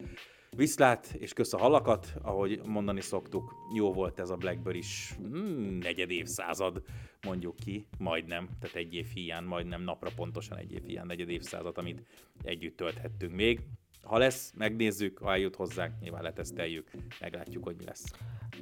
Viszlát, 0.56 1.14
és 1.18 1.32
kösz 1.32 1.52
a 1.52 1.58
halakat, 1.58 2.14
ahogy 2.22 2.60
mondani 2.64 3.00
szoktuk, 3.00 3.54
jó 3.74 3.92
volt 3.92 4.20
ez 4.20 4.30
a 4.30 4.36
BlackBerry 4.36 4.78
is 4.78 5.12
hmm, 5.16 5.78
negyed 5.78 6.10
évszázad, 6.10 6.82
mondjuk 7.26 7.56
ki, 7.56 7.86
majdnem, 7.98 8.48
tehát 8.60 8.76
egy 8.76 8.94
év 8.94 9.06
hiány, 9.14 9.44
majdnem 9.44 9.82
napra 9.82 10.10
pontosan 10.16 10.58
egy 10.58 10.72
év 10.72 10.82
hiány, 10.84 11.06
negyed 11.06 11.28
évszázad, 11.28 11.78
amit 11.78 12.02
együtt 12.42 12.76
tölthettünk 12.76 13.32
még. 13.32 13.60
Ha 14.02 14.18
lesz, 14.18 14.52
megnézzük, 14.56 15.18
ha 15.18 15.32
eljut 15.32 15.56
hozzánk, 15.56 16.00
nyilván 16.00 16.22
leteszteljük, 16.22 16.90
meglátjuk, 17.20 17.64
hogy 17.64 17.76
mi 17.78 17.84
lesz. 17.84 18.04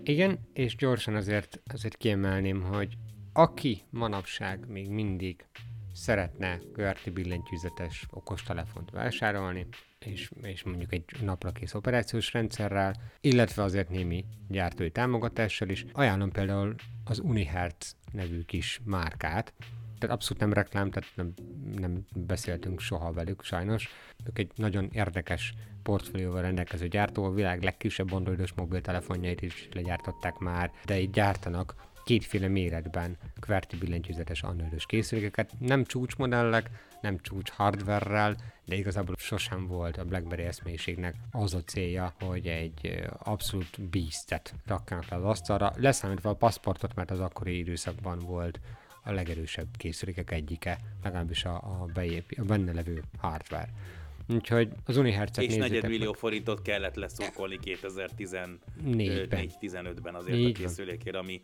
Igen, 0.03 0.39
és 0.53 0.77
gyorsan 0.77 1.15
azért, 1.15 1.61
azért 1.73 1.97
kiemelném, 1.97 2.63
hogy 2.63 2.97
aki 3.33 3.83
manapság 3.91 4.69
még 4.69 4.89
mindig 4.89 5.45
szeretne 5.93 6.61
QWERTY 6.77 7.11
billentyűzetes 7.11 8.07
okostelefont 8.11 8.91
vásárolni, 8.91 9.67
és, 9.99 10.31
és 10.43 10.63
mondjuk 10.63 10.93
egy 10.93 11.05
napra 11.23 11.53
kész 11.53 11.75
operációs 11.75 12.33
rendszerrel, 12.33 12.95
illetve 13.21 13.63
azért 13.63 13.89
némi 13.89 14.25
gyártói 14.49 14.91
támogatással 14.91 15.69
is, 15.69 15.85
ajánlom 15.93 16.31
például 16.31 16.75
az 17.05 17.19
Unihertz 17.19 17.97
nevű 18.13 18.43
kis 18.43 18.81
márkát, 18.85 19.53
tehát 20.01 20.17
abszolút 20.17 20.43
nem 20.43 20.53
reklám, 20.53 20.91
tehát 20.91 21.09
nem, 21.15 21.35
nem 21.79 22.05
beszéltünk 22.15 22.81
soha 22.81 23.13
velük 23.13 23.43
sajnos. 23.43 23.89
Ők 24.27 24.39
egy 24.39 24.51
nagyon 24.55 24.89
érdekes 24.93 25.55
portfólióval 25.83 26.43
rendelkező 26.43 26.89
gyártó, 26.89 27.25
a 27.25 27.31
világ 27.31 27.63
legkisebb 27.63 28.13
androidos 28.13 28.53
mobiltelefonjait 28.53 29.43
is 29.43 29.69
legyártották 29.73 30.39
már, 30.39 30.73
de 30.85 31.01
így 31.01 31.11
gyártanak 31.11 31.75
kétféle 32.05 32.49
méretben 32.49 33.17
QWERTY 33.47 33.77
billentyűzetes 33.77 34.43
androidos 34.43 34.87
készülékeket, 34.87 35.53
nem 35.59 35.85
csúcsmodellek, 35.85 36.71
nem 37.01 37.19
csúcs 37.19 37.51
hardverrel, 37.51 38.37
de 38.65 38.75
igazából 38.77 39.15
sosem 39.19 39.67
volt 39.67 39.97
a 39.97 40.05
BlackBerry 40.05 40.43
eszmélyiségnek 40.43 41.15
az 41.31 41.55
a 41.55 41.65
célja, 41.65 42.15
hogy 42.21 42.47
egy 42.47 43.05
abszolút 43.19 43.81
beastet 43.81 44.55
rakjanak 44.67 45.09
le 45.09 45.17
az 45.17 45.25
asztalra, 45.25 45.73
leszámítva 45.77 46.31
a 46.31 46.35
paszportot, 46.35 46.95
mert 46.95 47.11
az 47.11 47.21
akkori 47.21 47.59
időszakban 47.59 48.19
volt 48.19 48.61
a 49.03 49.13
legerősebb 49.13 49.69
készülékek 49.77 50.31
egyike, 50.31 50.79
legalábbis 51.03 51.45
a, 51.45 51.55
a, 51.55 51.87
beép, 51.95 52.35
a 52.37 52.43
benne 52.43 52.73
levő 52.73 53.03
hardware. 53.19 53.69
Úgyhogy 54.29 54.73
az 54.85 54.97
Unihercet 54.97 55.45
És 55.45 55.57
negyed 55.57 55.89
millió 55.89 56.13
forintot 56.13 56.63
kellett 56.63 56.95
leszurkolni 56.95 57.59
2014-15-ben 57.63 60.15
azért 60.15 60.37
Így 60.37 60.57
a 60.57 60.59
készülékére, 60.59 61.19
ami, 61.19 61.43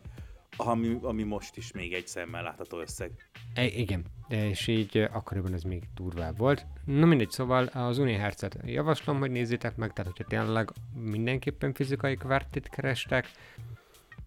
ami, 0.56 0.98
ami 1.02 1.22
most 1.22 1.56
is 1.56 1.72
még 1.72 1.92
egy 1.92 2.06
szemmel 2.06 2.42
látható 2.42 2.80
összeg. 2.80 3.10
E, 3.54 3.64
igen, 3.64 4.04
és 4.28 4.66
így 4.66 5.08
akkoriban 5.12 5.52
ez 5.52 5.62
még 5.62 5.82
durvább 5.94 6.38
volt. 6.38 6.66
Na 6.84 7.06
mindegy, 7.06 7.30
szóval 7.30 7.64
az 7.64 7.98
Unihercet 7.98 8.58
javaslom, 8.64 9.18
hogy 9.18 9.30
nézzétek 9.30 9.76
meg, 9.76 9.92
tehát 9.92 10.12
hogyha 10.16 10.28
tényleg 10.28 10.72
mindenképpen 10.94 11.74
fizikai 11.74 12.14
kvartit 12.14 12.68
kerestek, 12.68 13.30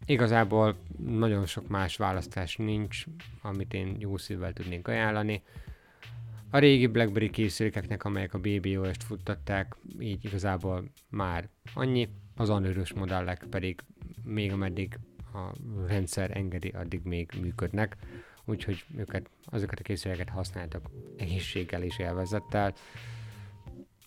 Igazából 0.06 0.78
nagyon 0.98 1.46
sok 1.46 1.68
más 1.68 1.98
választás 1.98 2.56
nincs, 2.56 3.04
amit 3.42 3.74
én 3.74 3.96
jó 4.00 4.18
szívvel 4.18 4.54
tudnék 4.54 4.88
ajánlani. 4.88 5.44
A 6.50 6.58
régi 6.58 6.88
BlackBerry 6.88 7.30
készülékeknek, 7.30 8.04
amelyek 8.04 8.34
a 8.34 8.40
BBOS-t 8.40 9.04
futtatták, 9.04 9.76
így 10.00 10.26
igazából 10.26 10.84
már 11.10 11.50
annyi. 11.74 12.10
Az 12.36 12.50
anőrös 12.50 12.94
modellek 12.94 13.46
pedig 13.50 13.80
még 14.24 14.52
ameddig 14.52 15.00
a 15.34 15.54
rendszer 15.88 16.38
engedi, 16.38 16.70
addig 16.70 17.02
még 17.04 17.32
működnek, 17.42 17.98
úgyhogy 18.46 18.86
őket, 18.98 19.30
azokat 19.46 19.80
a 19.80 19.84
készülékeket 19.84 20.34
használtak 20.34 20.90
egészséggel 21.18 21.84
és 21.84 22.00
élvezettel. 22.00 22.74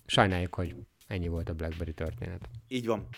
Sajnáljuk, 0.07 0.55
hogy 0.55 0.75
ennyi 1.07 1.29
volt 1.29 1.49
a 1.49 1.55
BlackBerry 1.55 1.95
történet. 1.95 2.49
Így 2.69 2.87
van. 2.87 3.09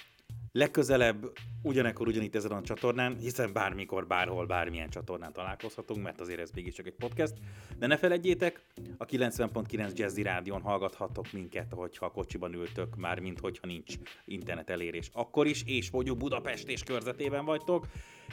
Legközelebb 0.56 1.32
ugyanekkor 1.62 2.06
ugyanitt 2.06 2.34
ezen 2.34 2.50
a 2.50 2.62
csatornán, 2.62 3.16
hiszen 3.18 3.52
bármikor, 3.52 4.06
bárhol, 4.06 4.46
bármilyen 4.46 4.90
csatornán 4.90 5.32
találkozhatunk, 5.32 6.02
mert 6.02 6.20
azért 6.20 6.40
ez 6.40 6.50
mégiscsak 6.50 6.86
egy 6.86 6.94
podcast. 6.94 7.34
De 7.78 7.86
ne 7.86 7.96
felejtjétek, 7.96 8.64
a 8.98 9.04
90.9 9.04 9.94
Jazzy 9.94 10.22
Rádion 10.22 10.60
hallgathatok 10.60 11.32
minket, 11.32 11.72
hogyha 11.72 12.06
a 12.06 12.10
kocsiban 12.10 12.54
ültök, 12.54 12.96
már 12.96 13.20
mint 13.20 13.40
hogyha 13.40 13.66
nincs 13.66 13.94
internet 14.24 14.70
elérés. 14.70 15.10
Akkor 15.12 15.46
is, 15.46 15.62
és 15.66 15.90
mondjuk 15.90 16.18
Budapest 16.18 16.68
és 16.68 16.82
körzetében 16.82 17.44
vagytok, 17.44 17.86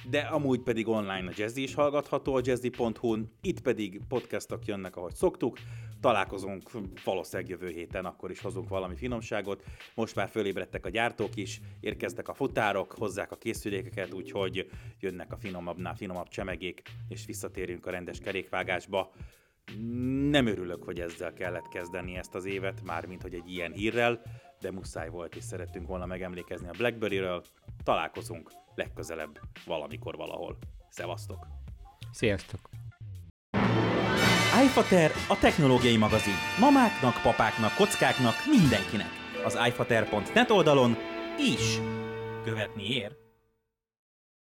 de 0.10 0.20
amúgy 0.20 0.62
pedig 0.62 0.88
online 0.88 1.30
a 1.30 1.34
Jazzy 1.36 1.62
is 1.62 1.74
hallgatható 1.74 2.36
a 2.36 2.42
jazzy.hu-n, 2.44 3.32
itt 3.42 3.62
pedig 3.62 4.02
podcastok 4.08 4.66
jönnek, 4.66 4.96
ahogy 4.96 5.16
szoktuk, 5.16 5.58
találkozunk 6.02 6.72
valószínűleg 7.04 7.50
jövő 7.50 7.70
héten, 7.70 8.06
akkor 8.06 8.32
is 8.32 8.42
hozunk 8.42 8.70
valami 8.70 8.96
finomságot. 8.96 9.64
Most 9.96 10.16
már 10.16 10.30
fölébredtek 10.30 10.86
a 10.86 10.90
gyártók 10.90 11.36
is, 11.36 11.62
érkeztek 11.80 12.28
a 12.28 12.34
futárok, 12.34 12.92
hozzák 12.92 13.32
a 13.32 13.38
készülékeket, 13.38 14.14
úgyhogy 14.14 14.70
jönnek 15.00 15.32
a 15.32 15.38
finomabbnál 15.38 15.96
finomabb 15.96 16.28
csemegék, 16.28 16.82
és 17.08 17.26
visszatérünk 17.26 17.86
a 17.86 17.92
rendes 17.92 18.20
kerékvágásba. 18.20 19.12
Nem 20.30 20.46
örülök, 20.46 20.84
hogy 20.84 21.00
ezzel 21.00 21.34
kellett 21.34 21.68
kezdeni 21.68 22.16
ezt 22.16 22.36
az 22.36 22.46
évet, 22.46 22.84
mármint 22.84 23.22
hogy 23.22 23.34
egy 23.34 23.50
ilyen 23.50 23.72
hírrel, 23.72 24.22
de 24.60 24.72
muszáj 24.72 25.10
volt, 25.10 25.36
és 25.36 25.44
szerettünk 25.44 25.88
volna 25.88 26.06
megemlékezni 26.06 26.68
a 26.68 26.74
Blackberry-ről. 26.78 27.44
Találkozunk 27.84 28.52
legközelebb 28.76 29.40
valamikor 29.66 30.16
valahol. 30.16 30.58
Szevasztok! 30.90 31.48
Sziasztok! 32.12 32.81
iFater 34.60 35.12
a 35.28 35.38
technológiai 35.40 35.98
magazin. 35.98 36.34
Mamáknak, 36.60 37.22
papáknak, 37.22 37.76
kockáknak, 37.76 38.36
mindenkinek. 38.50 39.10
Az 39.44 39.58
iFater.net 39.68 40.50
oldalon 40.50 40.98
is 41.38 41.80
követni 42.44 42.84
ér. 42.84 43.21